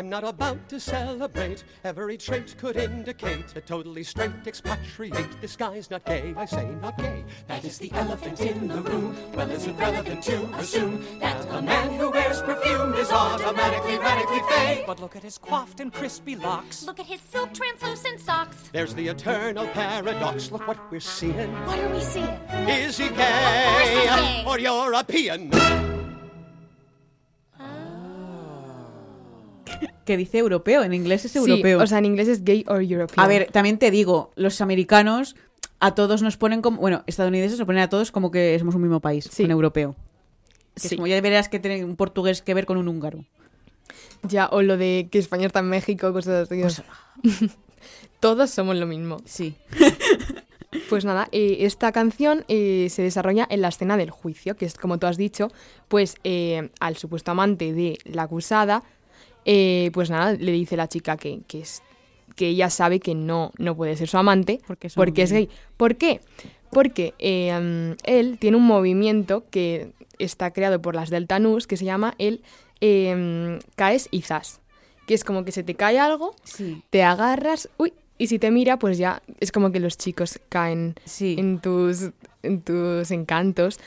I'm 0.00 0.08
not 0.08 0.24
about 0.24 0.66
to 0.70 0.80
celebrate. 0.80 1.62
Every 1.84 2.16
trait 2.16 2.56
could 2.56 2.78
indicate 2.78 3.54
a 3.54 3.60
totally 3.60 4.02
straight 4.02 4.46
expatriate. 4.46 5.38
This 5.42 5.56
guy's 5.56 5.90
not 5.90 6.06
gay, 6.06 6.32
I 6.38 6.46
say 6.46 6.70
not 6.80 6.96
gay. 6.96 7.22
That 7.48 7.66
is 7.66 7.76
the 7.76 7.92
elephant 7.92 8.40
in 8.40 8.66
the 8.66 8.80
room. 8.80 9.14
Well, 9.34 9.50
is 9.50 9.66
it 9.66 9.76
relevant 9.76 10.22
to 10.22 10.42
assume 10.54 11.04
that 11.20 11.46
a 11.50 11.60
man 11.60 11.98
who 11.98 12.10
wears 12.10 12.40
perfume 12.40 12.94
is 12.94 13.10
automatically 13.10 13.98
radically 13.98 14.40
fake? 14.48 14.86
But 14.86 15.00
look 15.00 15.16
at 15.16 15.22
his 15.22 15.36
coiffed 15.36 15.80
and 15.80 15.92
crispy 15.92 16.34
locks. 16.34 16.82
Look 16.86 16.98
at 16.98 17.04
his 17.04 17.20
silk 17.20 17.52
translucent 17.52 18.20
socks. 18.20 18.70
There's 18.72 18.94
the 18.94 19.06
eternal 19.06 19.66
paradox. 19.66 20.50
Look 20.50 20.66
what 20.66 20.78
we're 20.90 21.00
seeing. 21.00 21.52
What 21.66 21.78
are 21.78 21.94
we 21.94 22.00
seeing? 22.00 22.40
Is 22.70 22.96
he 22.96 23.10
gay. 23.10 24.44
or 24.46 24.58
European? 24.58 25.50
Que 30.04 30.16
dice 30.16 30.38
europeo, 30.38 30.82
en 30.82 30.92
inglés 30.94 31.24
es 31.24 31.32
Sí, 31.32 31.38
europeo. 31.38 31.80
o 31.82 31.86
sea, 31.86 31.98
en 31.98 32.06
inglés 32.06 32.28
es 32.28 32.42
gay 32.44 32.64
or 32.68 32.82
European. 32.82 33.24
a 33.24 33.28
ver, 33.28 33.48
también 33.52 33.78
te 33.78 33.90
digo, 33.90 34.32
los 34.36 34.60
americanos 34.60 35.36
a 35.78 35.94
todos 35.94 36.22
nos 36.22 36.36
ponen 36.36 36.62
como, 36.62 36.78
bueno, 36.78 37.04
estadounidenses 37.06 37.58
nos 37.58 37.66
ponen 37.66 37.82
a 37.82 37.88
todos 37.88 38.10
como 38.12 38.30
que 38.30 38.58
somos 38.58 38.74
un 38.74 38.82
mismo 38.82 39.00
país, 39.00 39.28
Sí. 39.30 39.44
un 39.44 39.50
europeo. 39.50 39.94
Que 40.74 40.80
Sí. 40.80 40.86
es 40.88 40.94
como 40.96 41.06
ya 41.06 41.20
verás 41.20 41.48
que 41.48 41.58
tiene 41.58 41.84
un 41.84 41.96
portugués 41.96 42.42
que 42.42 42.54
ver 42.54 42.66
con 42.66 42.76
un 42.78 42.88
húngaro. 42.88 43.24
Ya, 44.22 44.48
o 44.48 44.62
lo 44.62 44.76
de 44.76 45.08
que 45.10 45.18
España 45.18 45.46
está 45.46 45.60
en 45.60 45.68
México, 45.68 46.12
cosas 46.12 46.48
así. 46.50 46.60
Pues- 46.60 46.82
Todos 48.20 48.50
somos 48.50 48.76
lo 48.76 48.86
mismo. 48.86 49.18
Sí. 49.24 49.54
Pues 50.88 51.04
nada, 51.04 51.28
eh, 51.32 51.58
esta 51.60 51.90
canción 51.90 52.44
eh, 52.46 52.86
se 52.90 53.02
desarrolla 53.02 53.44
en 53.50 53.60
la 53.60 53.68
escena 53.68 53.96
del 53.96 54.10
juicio, 54.10 54.56
que 54.56 54.66
es 54.66 54.74
como 54.76 54.98
tú 55.00 55.08
has 55.08 55.16
dicho, 55.16 55.50
pues 55.88 56.14
eh, 56.22 56.70
al 56.78 56.96
supuesto 56.96 57.32
amante 57.32 57.72
de 57.72 57.98
la 58.04 58.22
acusada, 58.22 58.84
eh, 59.52 59.90
pues 59.92 60.10
nada, 60.10 60.32
le 60.34 60.52
dice 60.52 60.76
la 60.76 60.86
chica 60.88 61.16
que, 61.16 61.40
que 61.48 61.60
es 61.62 61.82
que 62.36 62.46
ella 62.48 62.70
sabe 62.70 63.00
que 63.00 63.14
no, 63.16 63.50
no 63.58 63.74
puede 63.76 63.96
ser 63.96 64.06
su 64.08 64.16
amante 64.16 64.60
Porque 64.66 64.88
porque 64.94 65.22
es 65.22 65.32
gay. 65.32 65.48
¿Por 65.76 65.96
qué? 65.96 66.20
Porque 66.70 67.14
eh, 67.18 67.52
mm, 67.52 67.96
él 68.04 68.38
tiene 68.38 68.56
un 68.56 68.64
movimiento 68.66 69.42
que 69.50 69.90
está 70.18 70.52
creado 70.52 70.80
por 70.80 70.94
las 70.94 71.10
Delta 71.10 71.38
Nus 71.40 71.66
que 71.66 71.76
se 71.76 71.84
llama 71.84 72.14
el 72.18 72.42
eh, 72.80 73.14
mm, 73.58 73.64
caes 73.74 74.06
y 74.12 74.22
zas, 74.22 74.60
que 75.06 75.14
es 75.14 75.24
como 75.24 75.44
que 75.44 75.50
se 75.52 75.64
te 75.64 75.74
cae 75.74 75.98
algo 75.98 76.34
Sí. 76.44 76.82
te 76.90 77.02
agarras, 77.02 77.68
uy, 77.76 77.92
y 78.18 78.28
si 78.28 78.38
te 78.38 78.50
mira, 78.52 78.78
pues 78.78 78.98
ya 78.98 79.20
es 79.40 79.50
como 79.50 79.72
que 79.72 79.80
los 79.80 79.96
chicos 79.98 80.38
caen 80.48 80.94
Sí. 81.04 81.34
en 81.38 81.58
tus, 81.58 82.10
en 82.44 82.60
tus 82.62 83.10
encantos. 83.10 83.80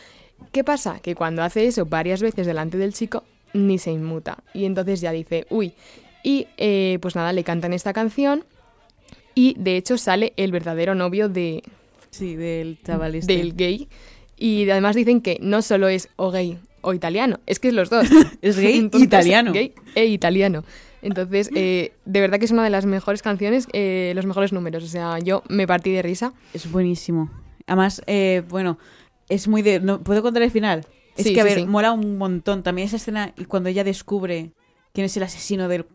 ¿Qué 0.52 0.64
pasa? 0.66 1.00
Que 1.00 1.16
cuando 1.16 1.42
hace 1.44 1.66
eso 1.66 1.86
varias 1.86 2.22
veces 2.22 2.46
delante 2.46 2.78
del 2.78 2.94
chico, 2.94 3.24
ni 3.54 3.78
se 3.78 3.92
inmuta. 3.92 4.44
Y 4.54 4.66
entonces 4.66 5.02
ya 5.02 5.12
dice, 5.12 5.46
uy. 5.50 5.74
Y 6.24 6.48
eh, 6.58 7.00
pues 7.02 7.16
nada, 7.16 7.34
le 7.34 7.44
cantan 7.44 7.74
esta 7.74 7.94
canción 7.94 8.46
y 9.36 9.56
de 9.58 9.78
hecho 9.78 9.98
sale 9.98 10.34
el 10.38 10.52
verdadero 10.52 10.96
novio 10.96 11.28
de, 11.30 11.64
Sí, 12.12 12.36
del 12.36 12.78
chaval 12.84 13.16
este. 13.16 13.38
del 13.38 13.56
gay. 13.56 13.88
Y 14.38 14.70
además 14.70 14.96
dicen 14.96 15.22
que 15.22 15.38
no 15.42 15.62
solo 15.62 15.88
es 15.88 16.10
o 16.16 16.32
gay 16.32 16.58
o 16.82 16.94
italiano, 16.94 17.40
es 17.46 17.60
que 17.60 17.70
es 17.70 17.74
los 17.74 17.90
dos. 17.90 18.08
Es 18.42 18.58
gay 18.58 18.78
Entonces, 18.78 19.08
italiano. 19.08 19.52
Gay 19.54 19.74
e 19.96 20.06
italiano. 20.06 20.64
Entonces, 21.02 21.50
eh, 21.54 21.94
de 22.06 22.22
verdad 22.22 22.40
que 22.40 22.46
es 22.46 22.52
una 22.52 22.64
de 22.64 22.70
las 22.70 22.86
mejores 22.86 23.22
canciones, 23.22 23.68
eh, 23.74 24.14
los 24.16 24.26
mejores 24.26 24.54
números. 24.54 24.84
O 24.84 24.88
sea, 24.88 25.20
yo 25.20 25.44
me 25.50 25.68
partí 25.68 25.92
de 25.92 26.02
risa. 26.02 26.34
Es 26.54 26.72
buenísimo. 26.72 27.30
Además, 27.68 28.02
eh, 28.08 28.44
bueno, 28.48 28.78
es 29.28 29.48
muy 29.48 29.62
de... 29.62 29.80
¿no? 29.80 30.02
¿Puedo 30.02 30.22
contar 30.22 30.44
el 30.44 30.52
final? 30.52 30.86
Es 31.16 31.28
Sí, 31.28 31.34
que, 31.34 31.42
a 31.42 31.44
sí, 31.44 31.50
ver, 31.50 31.60
sí. 31.60 31.66
mola 31.66 31.92
un 31.92 32.18
montón. 32.18 32.64
También 32.64 32.88
esa 32.88 32.98
escena 32.98 33.34
y 33.38 33.46
cuando 33.46 33.70
ella 33.70 33.84
descubre 33.84 34.52
quién 34.94 35.06
es 35.06 35.18
el 35.18 35.24
asesino 35.24 35.68
del... 35.68 35.86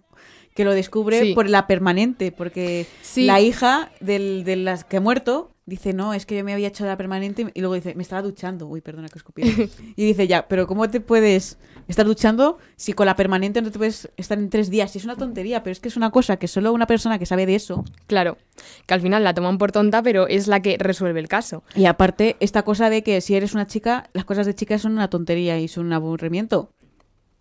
Que 0.54 0.64
lo 0.64 0.72
descubre 0.72 1.20
Sí. 1.20 1.34
por 1.34 1.48
la 1.48 1.66
permanente, 1.66 2.32
porque 2.32 2.86
Sí. 3.02 3.24
la 3.26 3.40
hija 3.40 3.90
del, 4.00 4.44
de 4.44 4.56
las 4.56 4.84
que 4.84 4.96
ha 4.96 5.00
muerto 5.00 5.52
dice, 5.66 5.92
no, 5.92 6.14
es 6.14 6.24
que 6.24 6.34
yo 6.36 6.44
me 6.44 6.54
había 6.54 6.68
hecho 6.68 6.86
la 6.86 6.96
permanente 6.96 7.50
y 7.52 7.60
luego 7.60 7.74
dice, 7.74 7.94
me 7.94 8.02
estaba 8.02 8.22
duchando. 8.22 8.66
Uy, 8.66 8.80
perdona 8.80 9.08
que 9.08 9.18
escupí. 9.18 9.42
y 9.96 10.04
dice, 10.06 10.26
ya, 10.26 10.48
pero 10.48 10.66
¿cómo 10.66 10.88
te 10.88 11.00
puedes 11.00 11.58
estar 11.88 12.06
duchando 12.06 12.56
si 12.76 12.94
con 12.94 13.04
la 13.06 13.16
permanente 13.16 13.60
no 13.60 13.70
te 13.70 13.76
puedes 13.78 14.10
estar 14.16 14.38
en 14.38 14.48
tres 14.48 14.70
días? 14.70 14.94
Y 14.94 14.98
es 14.98 15.04
una 15.04 15.16
tontería, 15.16 15.62
pero 15.62 15.72
es 15.72 15.80
que 15.80 15.88
es 15.88 15.96
una 15.98 16.10
cosa 16.10 16.38
que 16.38 16.48
solo 16.48 16.72
una 16.72 16.86
persona 16.86 17.18
que 17.18 17.26
sabe 17.26 17.44
de 17.44 17.54
eso 17.54 17.84
Claro, 18.06 18.38
que 18.86 18.94
al 18.94 19.02
final 19.02 19.22
la 19.24 19.34
toman 19.34 19.58
por 19.58 19.70
tonta, 19.70 20.02
pero 20.02 20.26
es 20.26 20.48
la 20.48 20.60
que 20.62 20.76
resuelve 20.78 21.20
el 21.20 21.28
caso. 21.28 21.62
Y 21.76 21.84
aparte, 21.84 22.36
esta 22.40 22.62
cosa 22.62 22.88
de 22.88 23.02
que 23.02 23.20
si 23.20 23.34
eres 23.36 23.52
una 23.52 23.66
chica, 23.66 24.08
las 24.14 24.24
cosas 24.24 24.46
de 24.46 24.54
chicas 24.54 24.80
son 24.80 24.92
una 24.92 25.10
tontería 25.10 25.60
y 25.60 25.68
son 25.68 25.84
un 25.86 25.92
aburrimiento. 25.92 26.70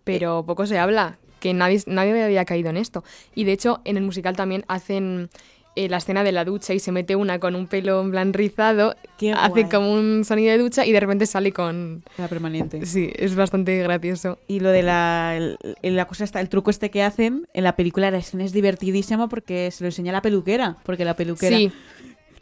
Pero 0.04 0.46
poco 0.46 0.66
se 0.68 0.78
habla, 0.80 1.18
que 1.40 1.54
nadie, 1.54 1.82
nadie 1.88 2.24
había 2.24 2.46
caído 2.46 2.70
en 2.70 2.78
esto. 2.78 3.04
Y 3.36 3.44
de 3.44 3.54
hecho, 3.54 3.82
en 3.86 3.98
el 3.98 4.04
musical 4.04 4.36
también 4.36 4.64
hacen 4.68 5.30
eh, 5.76 5.90
la 5.90 5.98
escena 5.98 6.24
de 6.24 6.32
la 6.32 6.44
ducha 6.44 6.74
y 6.74 6.80
se 6.80 6.92
mete 6.92 7.16
una 7.16 7.40
con 7.40 7.54
un 7.56 7.68
pelo 7.68 8.02
en 8.02 8.10
plan 8.10 8.34
rizado, 8.34 8.96
Qué 9.20 9.32
hace 9.32 9.50
guay. 9.50 9.64
como 9.66 9.94
un 9.94 10.26
sonido 10.26 10.52
de 10.52 10.58
ducha 10.58 10.86
y 10.88 10.92
de 10.92 11.00
repente 11.00 11.28
sale 11.28 11.52
con... 11.52 12.04
La 12.18 12.28
permanente. 12.28 12.84
Sí, 12.88 13.12
es 13.16 13.36
bastante 13.36 13.78
gracioso. 13.84 14.40
Y 14.48 14.60
lo 14.60 14.70
de 14.72 14.82
la, 14.82 15.36
el- 15.84 15.96
la 15.96 16.06
cosa 16.08 16.24
está, 16.24 16.42
el 16.42 16.50
truco 16.50 16.72
este 16.72 16.90
que 16.90 17.04
hacen 17.04 17.48
en 17.54 17.64
la 17.64 17.76
película, 17.76 18.10
la 18.10 18.18
escena 18.18 18.44
es 18.44 18.54
divertidísima 18.54 19.30
porque 19.30 19.70
se 19.70 19.84
lo 19.84 19.90
enseña 19.90 20.12
la 20.12 20.24
peluquera. 20.24 20.78
Porque 20.84 21.06
la 21.06 21.16
peluquera 21.16 21.56
Sí, 21.58 21.72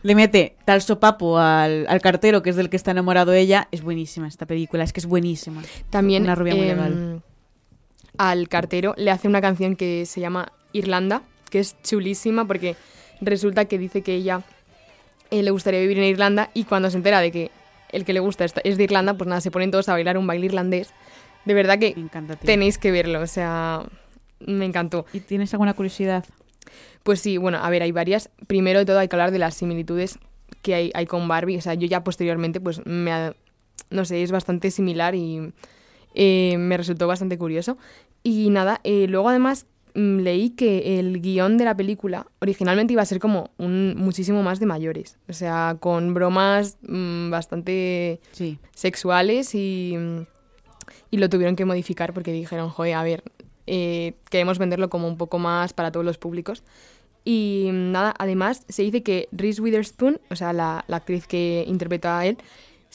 le 0.02 0.16
mete 0.16 0.56
tal 0.64 0.82
sopapo 0.82 1.38
al, 1.38 1.88
al 1.90 2.00
cartero, 2.00 2.42
que 2.42 2.52
es 2.52 2.56
del 2.56 2.70
que 2.70 2.78
está 2.78 2.92
enamorado 2.92 3.34
ella. 3.34 3.68
Es 3.72 3.82
buenísima 3.82 4.30
esta 4.30 4.46
película, 4.46 4.84
es 4.86 4.94
que 4.94 5.02
es 5.02 5.08
buenísima. 5.08 5.62
También 5.90 6.24
Una 6.24 6.36
rubia 6.36 6.56
muy 6.56 6.70
em, 6.70 6.78
legal. 6.78 7.22
Al 8.18 8.48
cartero 8.50 8.94
le 8.98 9.12
hace 9.12 9.28
una 9.28 9.42
canción 9.42 9.76
que 9.76 10.06
se 10.06 10.20
llama 10.22 10.52
Irlanda, 10.74 11.24
que 11.50 11.60
es 11.60 11.76
chulísima 11.84 12.46
porque 12.46 12.76
resulta 13.22 13.66
que 13.66 13.78
dice 13.78 14.02
que 14.02 14.16
ella 14.16 14.42
eh, 15.32 15.44
le 15.44 15.52
gustaría 15.52 15.80
vivir 15.80 15.98
en 15.98 16.06
Irlanda 16.06 16.50
y 16.54 16.64
cuando 16.66 16.90
se 16.90 16.98
entera 16.98 17.20
de 17.22 17.32
que 17.32 17.52
el 17.92 18.04
que 18.06 18.14
le 18.14 18.20
gusta 18.20 18.46
es 18.46 18.78
de 18.78 18.84
Irlanda, 18.84 19.14
pues 19.14 19.28
nada, 19.28 19.42
se 19.42 19.52
ponen 19.52 19.72
todos 19.72 19.88
a 19.90 19.94
bailar 19.94 20.18
un 20.18 20.28
baile 20.28 20.46
irlandés. 20.48 20.90
De 21.46 21.54
verdad 21.54 21.78
que 21.80 21.94
encanta, 21.96 22.36
tenéis 22.36 22.78
que 22.78 22.92
verlo, 22.92 23.22
o 23.22 23.28
sea, 23.28 23.84
me 24.40 24.66
encantó. 24.66 25.06
¿Y 25.14 25.20
tienes 25.22 25.54
alguna 25.54 25.74
curiosidad? 25.74 26.26
Pues 27.04 27.22
sí, 27.22 27.38
bueno, 27.38 27.60
a 27.60 27.70
ver, 27.70 27.84
hay 27.84 27.92
varias. 27.92 28.30
Primero 28.48 28.80
de 28.80 28.86
todo 28.86 29.00
hay 29.00 29.08
que 29.08 29.16
hablar 29.16 29.32
de 29.32 29.38
las 29.40 29.54
similitudes 29.54 30.18
que 30.64 30.74
hay, 30.74 30.92
hay 30.96 31.06
con 31.06 31.28
Barbie. 31.28 31.58
O 31.58 31.62
sea, 31.62 31.76
yo 31.76 31.88
ya 31.88 32.04
posteriormente, 32.04 32.60
pues 32.60 32.84
me... 32.86 33.12
ha- 33.12 33.36
no 33.92 34.04
sé, 34.04 34.24
es 34.24 34.32
bastante 34.32 34.72
similar 34.72 35.14
y 35.14 35.54
eh, 36.16 36.56
me 36.58 36.76
resultó 36.76 37.08
bastante 37.08 37.38
curioso. 37.38 37.78
Y 38.28 38.50
nada, 38.50 38.82
eh, 38.84 39.06
luego 39.08 39.30
además 39.30 39.68
mm, 39.94 40.18
leí 40.22 40.50
que 40.50 41.00
el 41.00 41.22
guion 41.22 41.58
de 41.60 41.66
la 41.66 41.78
película 41.78 42.26
originalmente 42.42 42.92
iba 42.94 43.04
a 43.04 43.06
ser 43.06 43.20
como 43.20 43.52
un 43.60 43.94
muchísimo 43.96 44.42
más 44.42 44.60
de 44.60 44.66
mayores. 44.66 45.20
O 45.30 45.34
sea, 45.34 45.78
con 45.80 46.14
bromas 46.16 46.78
mm, 46.88 47.30
bastante 47.30 48.20
Sí. 48.32 48.58
sexuales 48.74 49.54
y, 49.54 49.96
y 51.12 51.18
lo 51.18 51.30
tuvieron 51.30 51.56
que 51.56 51.66
modificar 51.66 52.14
porque 52.14 52.32
dijeron, 52.32 52.70
joder, 52.72 52.96
a 52.96 53.04
ver, 53.04 53.24
eh, 53.68 54.16
queremos 54.32 54.58
venderlo 54.58 54.90
como 54.90 55.08
un 55.08 55.18
poco 55.18 55.38
más 55.38 55.74
para 55.74 55.92
todos 55.92 56.06
los 56.06 56.18
públicos. 56.18 56.64
Y 57.24 57.70
nada, 57.72 58.14
además 58.18 58.64
se 58.70 58.82
dice 58.84 59.02
que 59.04 59.30
Reese 59.32 59.62
Witherspoon, 59.62 60.20
o 60.32 60.36
sea, 60.36 60.52
la, 60.52 60.84
la 60.88 60.98
actriz 60.98 61.28
que 61.28 61.64
interpreta 61.68 62.20
a 62.20 62.26
él, 62.26 62.38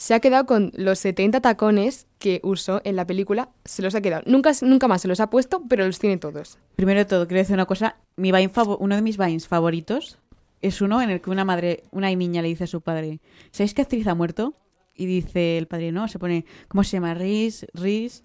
se 0.01 0.15
ha 0.15 0.19
quedado 0.19 0.47
con 0.47 0.71
los 0.73 0.97
70 0.97 1.41
tacones 1.41 2.07
que 2.17 2.39
usó 2.41 2.81
en 2.85 2.95
la 2.95 3.05
película, 3.05 3.51
se 3.65 3.83
los 3.83 3.93
ha 3.93 4.01
quedado. 4.01 4.23
Nunca, 4.25 4.51
nunca 4.63 4.87
más 4.87 5.03
se 5.03 5.07
los 5.07 5.19
ha 5.19 5.29
puesto, 5.29 5.61
pero 5.69 5.85
los 5.85 5.99
tiene 5.99 6.17
todos. 6.17 6.57
Primero 6.75 6.97
de 7.01 7.05
todo, 7.05 7.27
quiero 7.27 7.37
decir 7.37 7.53
una 7.53 7.67
cosa. 7.67 7.97
Mi 8.15 8.31
Vine 8.31 8.51
uno 8.79 8.95
de 8.95 9.01
mis 9.03 9.19
Vines 9.19 9.47
favoritos 9.47 10.17
es 10.59 10.81
uno 10.81 11.03
en 11.03 11.11
el 11.11 11.21
que 11.21 11.29
una 11.29 11.45
madre, 11.45 11.83
una 11.91 12.09
niña 12.09 12.41
le 12.41 12.47
dice 12.47 12.63
a 12.63 12.67
su 12.67 12.81
padre, 12.81 13.19
¿sabéis 13.51 13.75
qué 13.75 13.83
actriz 13.83 14.07
ha 14.07 14.15
muerto? 14.15 14.55
Y 14.95 15.05
dice 15.05 15.59
el 15.59 15.67
padre, 15.67 15.91
no, 15.91 16.07
se 16.07 16.17
pone, 16.17 16.45
¿cómo 16.67 16.83
se 16.83 16.93
llama? 16.93 17.13
Reese, 17.13 17.67
Reese. 17.75 18.23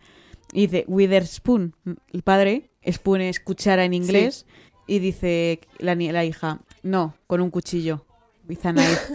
Y 0.54 0.68
dice, 0.68 0.86
Witherspoon. 0.88 1.74
El 2.10 2.22
padre, 2.22 2.70
spoon 2.90 3.20
es 3.20 3.38
cuchara 3.38 3.84
en 3.84 3.92
inglés. 3.92 4.46
Y 4.86 4.98
dice 5.00 5.60
la, 5.78 5.94
la 5.94 6.24
hija, 6.24 6.62
no, 6.82 7.16
con 7.26 7.42
un 7.42 7.50
cuchillo. 7.50 8.06
With 8.48 8.64
a 8.64 8.72
knife. 8.72 9.12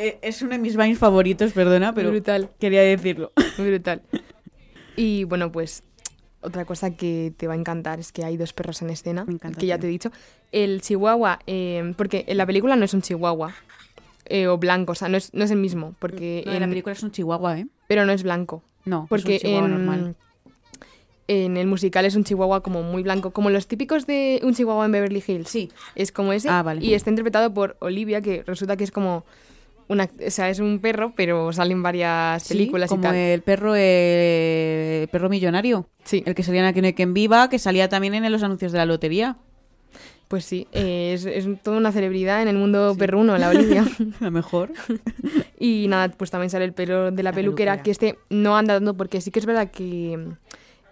Eh, 0.00 0.18
es 0.22 0.40
uno 0.42 0.52
de 0.52 0.58
mis 0.58 0.76
Vines 0.76 0.98
favoritos, 0.98 1.52
perdona, 1.52 1.92
pero 1.94 2.10
Brutal. 2.10 2.48
quería 2.58 2.80
decirlo. 2.82 3.32
Brutal. 3.58 4.02
Y 4.96 5.24
bueno, 5.24 5.52
pues 5.52 5.82
otra 6.40 6.64
cosa 6.64 6.90
que 6.96 7.32
te 7.36 7.46
va 7.46 7.52
a 7.52 7.56
encantar 7.56 8.00
es 8.00 8.12
que 8.12 8.24
hay 8.24 8.36
dos 8.38 8.52
perros 8.54 8.80
en 8.82 8.88
escena, 8.90 9.24
Me 9.26 9.34
encanta, 9.34 9.58
que 9.60 9.66
ya 9.66 9.76
tío. 9.76 9.82
te 9.82 9.86
he 9.88 9.90
dicho. 9.90 10.10
El 10.52 10.80
chihuahua, 10.80 11.38
eh, 11.46 11.92
porque 11.96 12.24
en 12.28 12.38
la 12.38 12.46
película 12.46 12.76
no 12.76 12.84
es 12.84 12.94
un 12.94 13.02
chihuahua 13.02 13.54
eh, 14.24 14.46
o 14.46 14.56
blanco, 14.58 14.92
o 14.92 14.94
sea, 14.94 15.08
no 15.08 15.16
es, 15.18 15.34
no 15.34 15.44
es 15.44 15.50
el 15.50 15.58
mismo, 15.58 15.94
porque 15.98 16.42
No, 16.46 16.52
en 16.52 16.60
la 16.60 16.68
película 16.68 16.92
es 16.94 17.02
un 17.02 17.10
chihuahua, 17.10 17.58
¿eh? 17.58 17.66
pero 17.86 18.06
no 18.06 18.12
es 18.12 18.22
blanco. 18.22 18.62
No, 18.86 19.06
Porque 19.10 19.36
es 19.36 19.44
un 19.44 19.48
chihuahua 19.50 19.66
en, 19.66 19.72
normal. 19.86 20.16
en 21.28 21.56
el 21.58 21.66
musical 21.66 22.04
es 22.06 22.16
un 22.16 22.24
chihuahua 22.24 22.62
como 22.62 22.82
muy 22.82 23.02
blanco, 23.02 23.32
como 23.32 23.50
los 23.50 23.66
típicos 23.68 24.06
de 24.06 24.40
un 24.42 24.54
chihuahua 24.54 24.86
en 24.86 24.92
Beverly 24.92 25.22
Hills. 25.26 25.48
Sí. 25.50 25.70
Es 25.94 26.10
como 26.10 26.32
ese. 26.32 26.48
Ah, 26.48 26.62
vale. 26.62 26.84
Y 26.84 26.94
está 26.94 27.10
interpretado 27.10 27.52
por 27.52 27.76
Olivia, 27.80 28.20
que 28.22 28.42
resulta 28.44 28.76
que 28.76 28.84
es 28.84 28.90
como 28.90 29.24
una, 29.90 30.08
o 30.26 30.30
sea, 30.30 30.48
es 30.48 30.58
un 30.60 30.78
perro, 30.78 31.12
pero 31.14 31.52
salen 31.52 31.82
varias 31.82 32.42
Sí, 32.44 32.54
películas 32.54 32.88
como 32.88 33.02
y 33.02 33.04
tal. 33.04 33.14
el 33.16 33.42
perro 33.42 33.74
eh, 33.76 35.00
el 35.02 35.08
perro 35.08 35.28
millonario. 35.28 35.86
Sí. 36.04 36.22
El 36.24 36.34
que 36.34 36.42
salía 36.42 36.60
en 36.62 36.66
Aquí 36.68 36.80
no 36.80 36.86
hay 36.86 36.94
quien 36.94 37.12
viva, 37.12 37.48
que 37.50 37.58
salía 37.58 37.88
también 37.88 38.14
en 38.14 38.30
los 38.32 38.42
anuncios 38.42 38.72
de 38.72 38.78
la 38.78 38.86
lotería. 38.86 39.36
Pues 40.28 40.44
sí, 40.44 40.68
eh, 40.70 41.12
es, 41.14 41.26
es 41.26 41.44
toda 41.62 41.76
una 41.76 41.90
celebridad 41.90 42.40
en 42.40 42.46
el 42.46 42.56
mundo 42.56 42.94
perruno, 42.96 43.36
la 43.36 43.48
Olivia. 43.48 43.84
A 44.20 44.24
lo 44.24 44.30
mejor. 44.30 44.70
y 45.58 45.86
nada, 45.88 46.08
pues 46.16 46.30
también 46.30 46.50
sale 46.50 46.64
el 46.64 46.72
pelo 46.72 47.10
de 47.10 47.22
la, 47.24 47.30
La 47.30 47.34
peluquera, 47.34 47.72
peluquera. 47.72 47.82
que 47.82 47.90
este 47.90 48.16
no 48.30 48.56
anda 48.56 48.74
dando, 48.74 48.94
porque 48.94 49.20
sí 49.20 49.32
que 49.32 49.40
es 49.40 49.46
verdad 49.46 49.70
que 49.72 50.28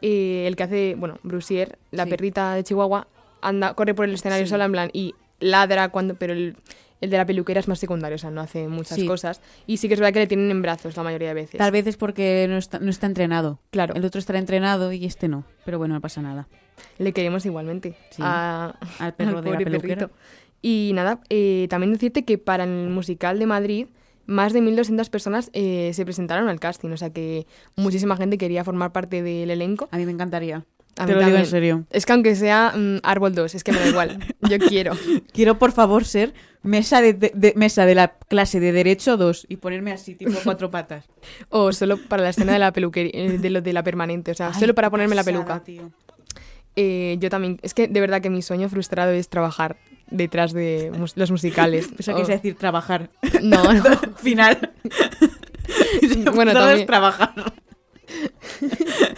eh, 0.02 0.44
el 0.48 0.56
que 0.56 0.62
hace, 0.64 0.96
bueno, 0.98 1.18
Brusier, 1.22 1.78
la 1.92 2.04
Sí. 2.04 2.10
perrita 2.10 2.54
de 2.54 2.64
Chihuahua, 2.64 3.06
anda, 3.40 3.74
corre 3.74 3.94
por 3.94 4.06
el 4.06 4.14
escenario 4.14 4.44
Sí. 4.46 4.50
sola 4.50 4.64
en 4.64 4.72
plan 4.72 4.90
y 4.92 5.14
ladra 5.38 5.90
cuando, 5.90 6.16
pero 6.16 6.32
el, 6.32 6.56
el 7.00 7.10
de 7.10 7.16
la 7.16 7.26
peluquera 7.26 7.60
es 7.60 7.68
más 7.68 7.78
secundario, 7.78 8.16
o 8.16 8.18
sea, 8.18 8.30
no 8.30 8.40
hace 8.40 8.68
muchas 8.68 8.98
Sí. 8.98 9.06
cosas. 9.06 9.40
Y 9.66 9.76
sí 9.78 9.88
que 9.88 9.94
es 9.94 10.00
verdad 10.00 10.12
que 10.12 10.20
le 10.20 10.26
tienen 10.26 10.50
en 10.50 10.62
brazos 10.62 10.96
la 10.96 11.02
mayoría 11.02 11.28
de 11.28 11.34
veces. 11.34 11.58
Tal 11.58 11.70
vez 11.70 11.86
es 11.86 11.96
porque 11.96 12.46
no 12.48 12.56
está, 12.56 12.78
no 12.78 12.90
está 12.90 13.06
entrenado. 13.06 13.60
Claro. 13.70 13.94
El 13.94 14.04
otro 14.04 14.18
estará 14.18 14.38
entrenado 14.38 14.92
y 14.92 15.04
este 15.04 15.28
no. 15.28 15.44
Pero 15.64 15.78
bueno, 15.78 15.94
no 15.94 16.00
pasa 16.00 16.20
nada. 16.22 16.48
Le 16.98 17.12
queremos 17.12 17.44
igualmente 17.46 17.94
Sí. 18.10 18.22
a- 18.24 18.74
Al 18.98 19.14
perro 19.14 19.38
al 19.38 19.44
de 19.44 19.50
la 19.50 19.58
peluquera. 19.58 19.94
perrito. 19.96 20.10
Y 20.62 20.90
nada, 20.94 21.20
eh, 21.30 21.66
también 21.70 21.92
decirte 21.92 22.24
que 22.24 22.36
para 22.38 22.64
el 22.64 22.88
musical 22.88 23.38
de 23.38 23.46
Madrid, 23.46 23.86
más 24.26 24.52
de 24.52 24.60
1.200 24.60 25.08
personas 25.08 25.50
eh, 25.54 25.92
se 25.94 26.04
presentaron 26.04 26.48
al 26.48 26.58
casting. 26.60 26.90
O 26.90 26.96
sea 26.96 27.10
que 27.10 27.46
muchísima 27.76 28.16
gente 28.16 28.38
quería 28.38 28.64
formar 28.64 28.92
parte 28.92 29.22
del 29.22 29.50
elenco. 29.50 29.88
A 29.92 29.96
mí 29.98 30.04
me 30.04 30.12
encantaría. 30.12 30.64
A 30.98 31.06
Te 31.06 31.14
mí 31.14 31.20
lo 31.20 31.26
digo 31.26 31.38
en 31.38 31.46
serio. 31.46 31.84
Es 31.90 32.04
que 32.06 32.12
aunque 32.12 32.34
sea 32.34 32.72
mm, 32.76 32.98
Árbol 33.02 33.34
2, 33.34 33.54
es 33.54 33.64
que 33.64 33.72
me 33.72 33.78
da 33.80 33.88
igual. 33.88 34.18
Yo 34.48 34.58
quiero. 34.68 34.92
Quiero, 35.32 35.58
por 35.58 35.72
favor, 35.72 36.04
ser 36.04 36.34
mesa 36.62 37.00
de, 37.00 37.12
de- 37.14 37.32
de- 37.34 37.52
mesa 37.56 37.86
de 37.86 37.94
la 37.94 38.08
clase 38.28 38.58
de 38.60 38.72
Derecho 38.72 39.16
2 39.16 39.46
y 39.48 39.56
ponerme 39.56 39.92
así, 39.92 40.14
tipo 40.14 40.32
cuatro 40.44 40.70
patas. 40.70 41.04
O 41.50 41.72
solo 41.72 41.96
para 41.96 42.22
la 42.24 42.30
escena 42.30 42.52
de 42.52 42.58
la 42.58 42.72
peluquería, 42.72 43.12
eh, 43.14 43.38
de 43.38 43.50
lo 43.50 43.60
de 43.62 43.72
la 43.72 43.82
permanente. 43.82 44.32
O 44.32 44.34
sea, 44.34 44.48
Ay, 44.48 44.60
solo 44.60 44.74
para 44.74 44.90
ponerme 44.90 45.14
la 45.14 45.22
pasada, 45.22 45.44
peluca. 45.44 45.64
tío. 45.64 45.90
Eh, 46.76 47.16
yo 47.20 47.30
también. 47.30 47.58
Es 47.62 47.74
que 47.74 47.88
de 47.88 48.00
verdad 48.00 48.20
que 48.20 48.30
mi 48.30 48.42
sueño 48.42 48.68
frustrado 48.68 49.12
es 49.12 49.28
trabajar 49.28 49.76
detrás 50.10 50.52
de 50.52 50.90
mus- 50.96 51.16
los 51.16 51.30
musicales. 51.30 51.88
Eso 51.98 52.12
O- 52.14 52.16
quise 52.16 52.32
decir 52.32 52.54
trabajar. 52.56 53.10
No, 53.42 53.72
no. 53.72 53.84
Final. 54.16 54.72
Bueno, 56.34 56.52
Todo 56.52 56.62
también- 56.62 56.80
es 56.80 56.86
trabajar. 56.86 57.32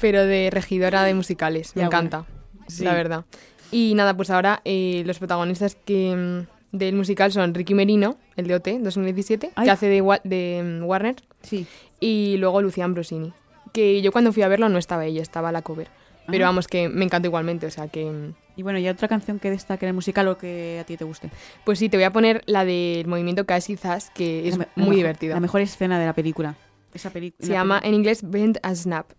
pero 0.00 0.26
de 0.26 0.50
regidora 0.50 1.04
de 1.04 1.14
musicales. 1.14 1.74
Me 1.76 1.80
Ya, 1.80 1.86
encanta, 1.86 2.24
Sí. 2.68 2.84
la 2.84 2.94
verdad. 2.94 3.24
Y 3.70 3.94
nada, 3.94 4.16
pues 4.16 4.30
ahora 4.30 4.60
eh, 4.64 5.02
los 5.06 5.18
protagonistas 5.18 5.76
que 5.84 6.46
mm, 6.72 6.76
del 6.76 6.94
musical 6.96 7.32
son 7.32 7.54
Ricky 7.54 7.74
Merino, 7.74 8.16
el 8.36 8.46
de 8.46 8.54
OT 8.54 8.68
2017, 8.80 9.50
Ay. 9.54 9.64
que 9.64 9.70
hace 9.70 9.86
de, 9.88 10.62
mm, 10.62 10.84
Warner, 10.84 11.16
Sí. 11.42 11.66
y 12.00 12.36
luego 12.38 12.62
Lucía 12.62 12.84
Ambrosini, 12.84 13.32
que 13.72 14.02
yo 14.02 14.12
cuando 14.12 14.32
fui 14.32 14.42
a 14.42 14.48
verlo 14.48 14.68
no 14.68 14.78
estaba 14.78 15.06
ella, 15.06 15.22
estaba 15.22 15.52
la 15.52 15.62
cover. 15.62 15.88
Pero 16.26 16.44
Ah. 16.44 16.48
vamos, 16.48 16.68
que 16.68 16.88
me 16.88 17.04
encanta 17.04 17.26
igualmente, 17.26 17.66
o 17.66 17.70
sea 17.70 17.88
que... 17.88 18.04
mm, 18.04 18.34
Y 18.56 18.62
bueno, 18.62 18.78
¿y 18.78 18.86
otra 18.88 19.08
canción 19.08 19.38
que 19.38 19.48
destaque 19.48 19.86
en 19.86 19.90
el 19.90 19.94
musical 19.94 20.28
o 20.28 20.36
que 20.36 20.78
a 20.80 20.84
ti 20.84 20.98
te 20.98 21.04
guste? 21.04 21.30
Pues 21.64 21.78
sí, 21.78 21.88
te 21.88 21.96
voy 21.96 22.04
a 22.04 22.12
poner 22.12 22.42
la 22.44 22.66
del 22.66 23.06
movimiento 23.06 23.46
Casi 23.46 23.76
Zas, 23.76 24.10
que 24.10 24.46
es 24.48 24.58
muy 24.58 24.66
mejor- 24.76 24.94
divertida. 24.96 25.34
La 25.34 25.40
mejor 25.40 25.62
escena 25.62 25.98
de 25.98 26.04
la 26.04 26.12
película. 26.12 26.56
Esa 26.92 27.10
película. 27.10 27.46
Se 27.46 27.52
llama 27.52 27.80
en 27.82 27.94
inglés 27.94 28.28
Bend 28.28 28.58
a 28.62 28.74
Snap. 28.74 29.10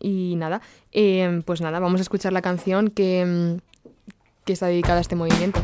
Y 0.00 0.34
nada, 0.36 0.60
eh, 0.92 1.40
pues 1.46 1.60
nada, 1.60 1.80
vamos 1.80 2.00
a 2.00 2.02
escuchar 2.02 2.32
la 2.32 2.42
canción 2.42 2.90
que, 2.90 3.24
mm, 3.24 3.60
que 4.44 4.52
está 4.52 4.66
dedicada 4.66 4.98
a 4.98 5.00
este 5.00 5.16
movimiento. 5.16 5.62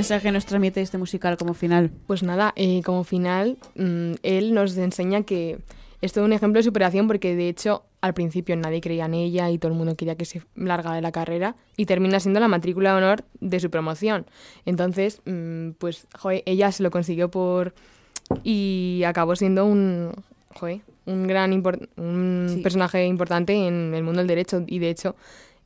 Mensaje 0.00 0.32
nos 0.32 0.46
transmite 0.46 0.80
este 0.80 0.98
musical 0.98 1.36
como 1.36 1.54
final? 1.54 1.90
Pues 2.06 2.22
nada, 2.22 2.52
eh, 2.56 2.82
como 2.84 3.04
final, 3.04 3.56
mm, 3.76 4.12
él 4.22 4.54
nos 4.54 4.76
enseña 4.76 5.22
que 5.22 5.58
es 6.02 6.12
todo 6.12 6.24
un 6.24 6.32
ejemplo 6.32 6.58
de 6.58 6.62
superación 6.64 7.06
porque 7.06 7.36
de 7.36 7.48
hecho 7.48 7.84
al 8.00 8.14
principio 8.14 8.56
nadie 8.56 8.80
creía 8.80 9.04
en 9.04 9.12
ella 9.14 9.50
y 9.50 9.58
todo 9.58 9.72
el 9.72 9.76
mundo 9.78 9.94
quería 9.94 10.16
que 10.16 10.24
se 10.24 10.40
largara 10.56 10.96
de 10.96 11.02
la 11.02 11.12
carrera 11.12 11.56
y 11.76 11.84
termina 11.84 12.18
siendo 12.18 12.40
la 12.40 12.48
matrícula 12.48 12.92
de 12.92 12.96
honor 12.96 13.24
de 13.40 13.60
su 13.60 13.68
promoción. 13.70 14.24
Entonces, 14.64 15.20
mm, 15.26 15.72
pues, 15.78 16.06
joder, 16.18 16.42
ella 16.46 16.72
se 16.72 16.82
lo 16.82 16.90
consiguió 16.90 17.30
por... 17.30 17.74
y 18.42 19.02
acabó 19.06 19.36
siendo 19.36 19.66
un... 19.66 20.12
joder, 20.54 20.80
un 21.06 21.26
gran 21.26 21.52
impor- 21.52 21.88
un 21.96 22.46
Sí. 22.54 22.60
personaje 22.62 23.04
importante 23.06 23.52
en 23.66 23.92
el 23.94 24.02
mundo 24.02 24.18
del 24.20 24.28
derecho 24.28 24.62
y 24.66 24.78
de 24.78 24.90
hecho 24.90 25.16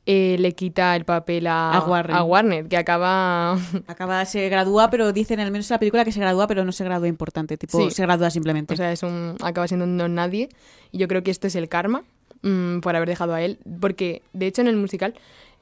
eh, 0.05 0.35
le 0.39 0.51
quita 0.53 0.95
el 0.95 1.03
papel 1.05 1.47
a, 1.47 1.73
A 1.73 1.85
Warren. 1.87 2.15
a 2.15 2.23
Warner, 2.23 2.67
que 2.67 2.77
acaba 2.77 3.53
Acaba, 3.87 4.23
se 4.25 4.47
gradúa, 4.49 4.89
pero 4.89 5.11
dicen 5.13 5.39
al 5.39 5.51
menos 5.51 5.69
en 5.69 5.75
la 5.75 5.79
película 5.79 6.05
que 6.05 6.11
se 6.11 6.19
gradúa, 6.19 6.47
pero 6.47 6.63
no 6.63 6.71
se 6.71 6.83
gradúa 6.83 7.07
importante. 7.07 7.57
Tipo, 7.57 7.79
Sí. 7.79 7.91
se 7.91 8.03
gradúa 8.03 8.29
simplemente. 8.29 8.73
O 8.73 8.77
sea, 8.77 8.91
es 8.91 9.01
un, 9.03 9.35
acaba 9.43 9.67
siendo 9.67 9.85
un 9.85 9.97
don 9.97 10.13
nadie. 10.15 10.49
Y 10.91 10.99
yo 10.99 11.07
creo 11.07 11.23
que 11.23 11.31
esto 11.31 11.47
es 11.47 11.55
el 11.55 11.69
karma 11.69 12.03
mm, 12.43 12.79
por 12.81 12.95
haber 12.95 13.09
dejado 13.09 13.33
a 13.33 13.41
él. 13.41 13.57
Porque, 13.79 14.21
de 14.33 14.47
hecho, 14.47 14.61
en 14.61 14.67
el 14.67 14.75
musical, 14.77 15.15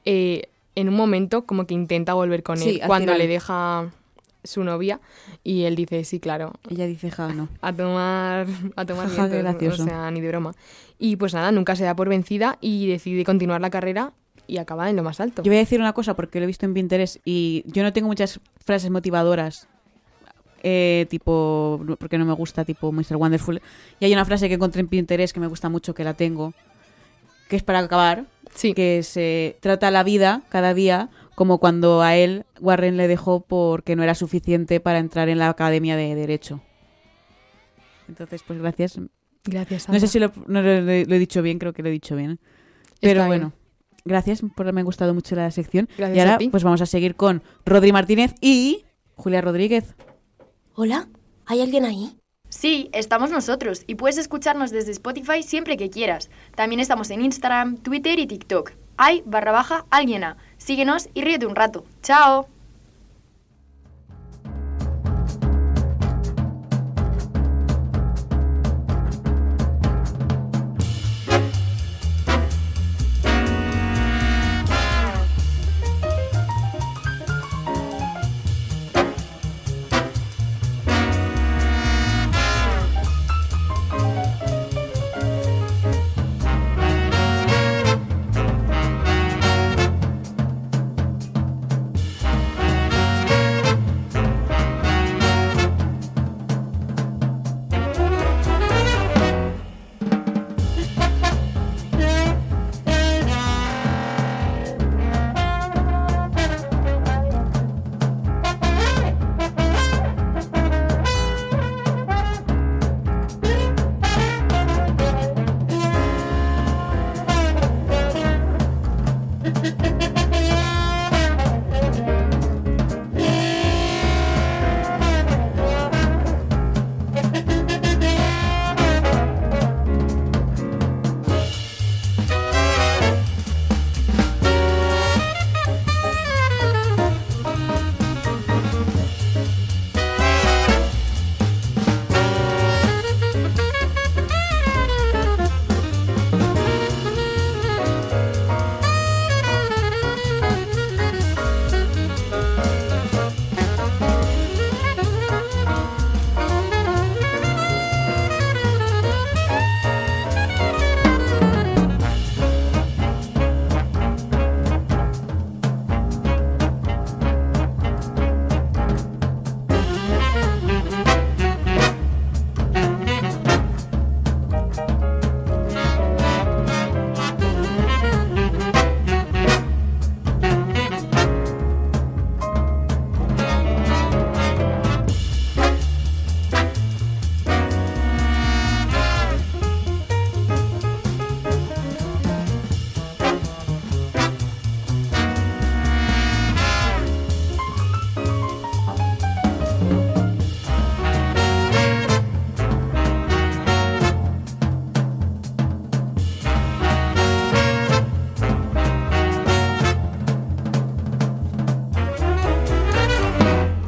eh, 0.04 0.48
en 0.74 0.88
un 0.88 0.94
momento, 0.96 1.46
como 1.46 1.66
que 1.66 1.74
intenta 1.74 2.12
volver 2.14 2.42
con 2.42 2.60
él 2.60 2.80
cuando 2.86 3.12
final. 3.12 3.18
le 3.18 3.26
deja 3.28 3.90
su 4.42 4.62
novia. 4.62 5.00
Y 5.42 5.62
él 5.62 5.74
dice, 5.76 6.04
sí, 6.04 6.20
claro, 6.20 6.52
Ella 6.68 6.86
dice, 6.86 7.10
ja, 7.10 7.28
no. 7.32 7.48
a 7.62 7.72
tomar, 7.72 8.46
a 8.76 8.84
tomar 8.84 9.06
qué 9.08 9.14
vientos", 9.22 9.38
gracioso. 9.42 9.84
O 9.84 9.86
sea, 9.86 10.10
ni 10.10 10.20
de 10.20 10.28
broma. 10.28 10.52
Y 10.98 11.16
pues 11.16 11.32
nada, 11.32 11.50
nunca 11.50 11.76
se 11.76 11.84
da 11.84 11.96
por 11.96 12.08
vencida 12.10 12.58
y 12.60 12.86
decide 12.88 13.24
continuar 13.24 13.60
la 13.62 13.70
carrera 13.70 14.12
y 14.46 14.58
acaba 14.58 14.90
en 14.90 14.96
lo 14.96 15.02
más 15.02 15.20
alto. 15.20 15.42
Yo 15.42 15.50
voy 15.50 15.56
a 15.56 15.60
decir 15.60 15.80
una 15.80 15.92
cosa 15.92 16.14
porque 16.14 16.38
lo 16.40 16.44
he 16.44 16.46
visto 16.46 16.66
en 16.66 16.74
Pinterest 16.74 17.16
y 17.24 17.64
yo 17.66 17.82
no 17.82 17.92
tengo 17.92 18.08
muchas 18.08 18.40
frases 18.64 18.90
motivadoras. 18.90 19.68
eh, 20.66 21.04
tipo, 21.10 21.78
porque 21.98 22.16
no 22.16 22.24
me 22.24 22.32
gusta, 22.32 22.64
tipo 22.64 22.90
Mr. 22.90 23.16
Wonderful. 23.16 23.60
Y 24.00 24.06
hay 24.06 24.12
una 24.14 24.24
frase 24.24 24.48
que 24.48 24.54
encontré 24.54 24.80
en 24.80 24.88
Pinterest 24.88 25.34
que 25.34 25.40
me 25.40 25.46
gusta 25.46 25.68
mucho, 25.68 25.94
que 25.94 26.04
la 26.04 26.14
tengo, 26.14 26.54
que 27.50 27.56
es 27.56 27.62
para 27.62 27.80
acabar, 27.80 28.24
Sí, 28.54 28.72
que 28.72 29.02
se 29.02 29.56
trata 29.60 29.90
la 29.90 30.02
vida 30.04 30.42
cada 30.48 30.72
día 30.72 31.10
como 31.34 31.58
cuando 31.58 32.00
a 32.02 32.16
él 32.16 32.46
Warren 32.60 32.96
le 32.96 33.08
dejó 33.08 33.40
porque 33.40 33.94
no 33.96 34.04
era 34.04 34.14
suficiente 34.14 34.78
para 34.80 35.00
entrar 35.00 35.28
en 35.28 35.38
la 35.38 35.48
Academia 35.50 35.96
de 35.96 36.14
Derecho. 36.14 36.62
Entonces, 38.08 38.42
pues 38.46 38.58
gracias. 38.58 38.98
gracias. 39.44 39.88
No 39.88 39.94
sé 39.94 40.00
Ana. 40.00 40.06
si 40.08 40.18
lo, 40.18 40.32
no 40.46 40.62
lo- 40.62 40.80
lo 40.82 40.90
he 41.14 41.18
dicho 41.18 41.42
bien, 41.42 41.58
creo 41.58 41.72
que 41.72 41.82
lo 41.82 41.88
he 41.88 41.92
dicho 41.92 42.16
bien. 42.16 42.38
Pero 43.00 43.22
Está 43.22 43.34
bien. 43.34 43.52
Gracias 44.04 44.42
por 44.54 44.66
haberme 44.66 44.82
gustado 44.82 45.14
mucho 45.14 45.34
la 45.34 45.50
sección. 45.50 45.88
Gracias 45.96 46.16
y 46.16 46.20
ahora 46.20 46.34
a 46.34 46.38
ti. 46.38 46.48
pues 46.48 46.64
vamos 46.64 46.80
a 46.80 46.86
seguir 46.86 47.14
con 47.14 47.42
Rodri 47.64 47.92
Martínez 47.92 48.34
y 48.40 48.84
Julia 49.16 49.40
Rodríguez. 49.40 49.94
Hola, 50.74 51.08
¿hay 51.46 51.60
alguien 51.60 51.84
ahí? 51.84 52.16
Sí, 52.48 52.88
estamos 52.92 53.30
nosotros 53.30 53.82
y 53.86 53.96
puedes 53.96 54.16
escucharnos 54.16 54.70
desde 54.70 54.92
Spotify 54.92 55.42
siempre 55.42 55.76
que 55.76 55.90
quieras. 55.90 56.30
También 56.54 56.80
estamos 56.80 57.10
en 57.10 57.22
Instagram, 57.22 57.78
Twitter 57.78 58.18
y 58.18 58.26
TikTok. 58.26 58.72
Hay 58.96 59.22
barra 59.26 59.50
baja 59.50 59.86
alguien 59.90 60.22
a. 60.22 60.36
Síguenos 60.56 61.08
y 61.14 61.22
ríete 61.22 61.46
un 61.46 61.56
rato. 61.56 61.84
¡Chao! 62.02 62.53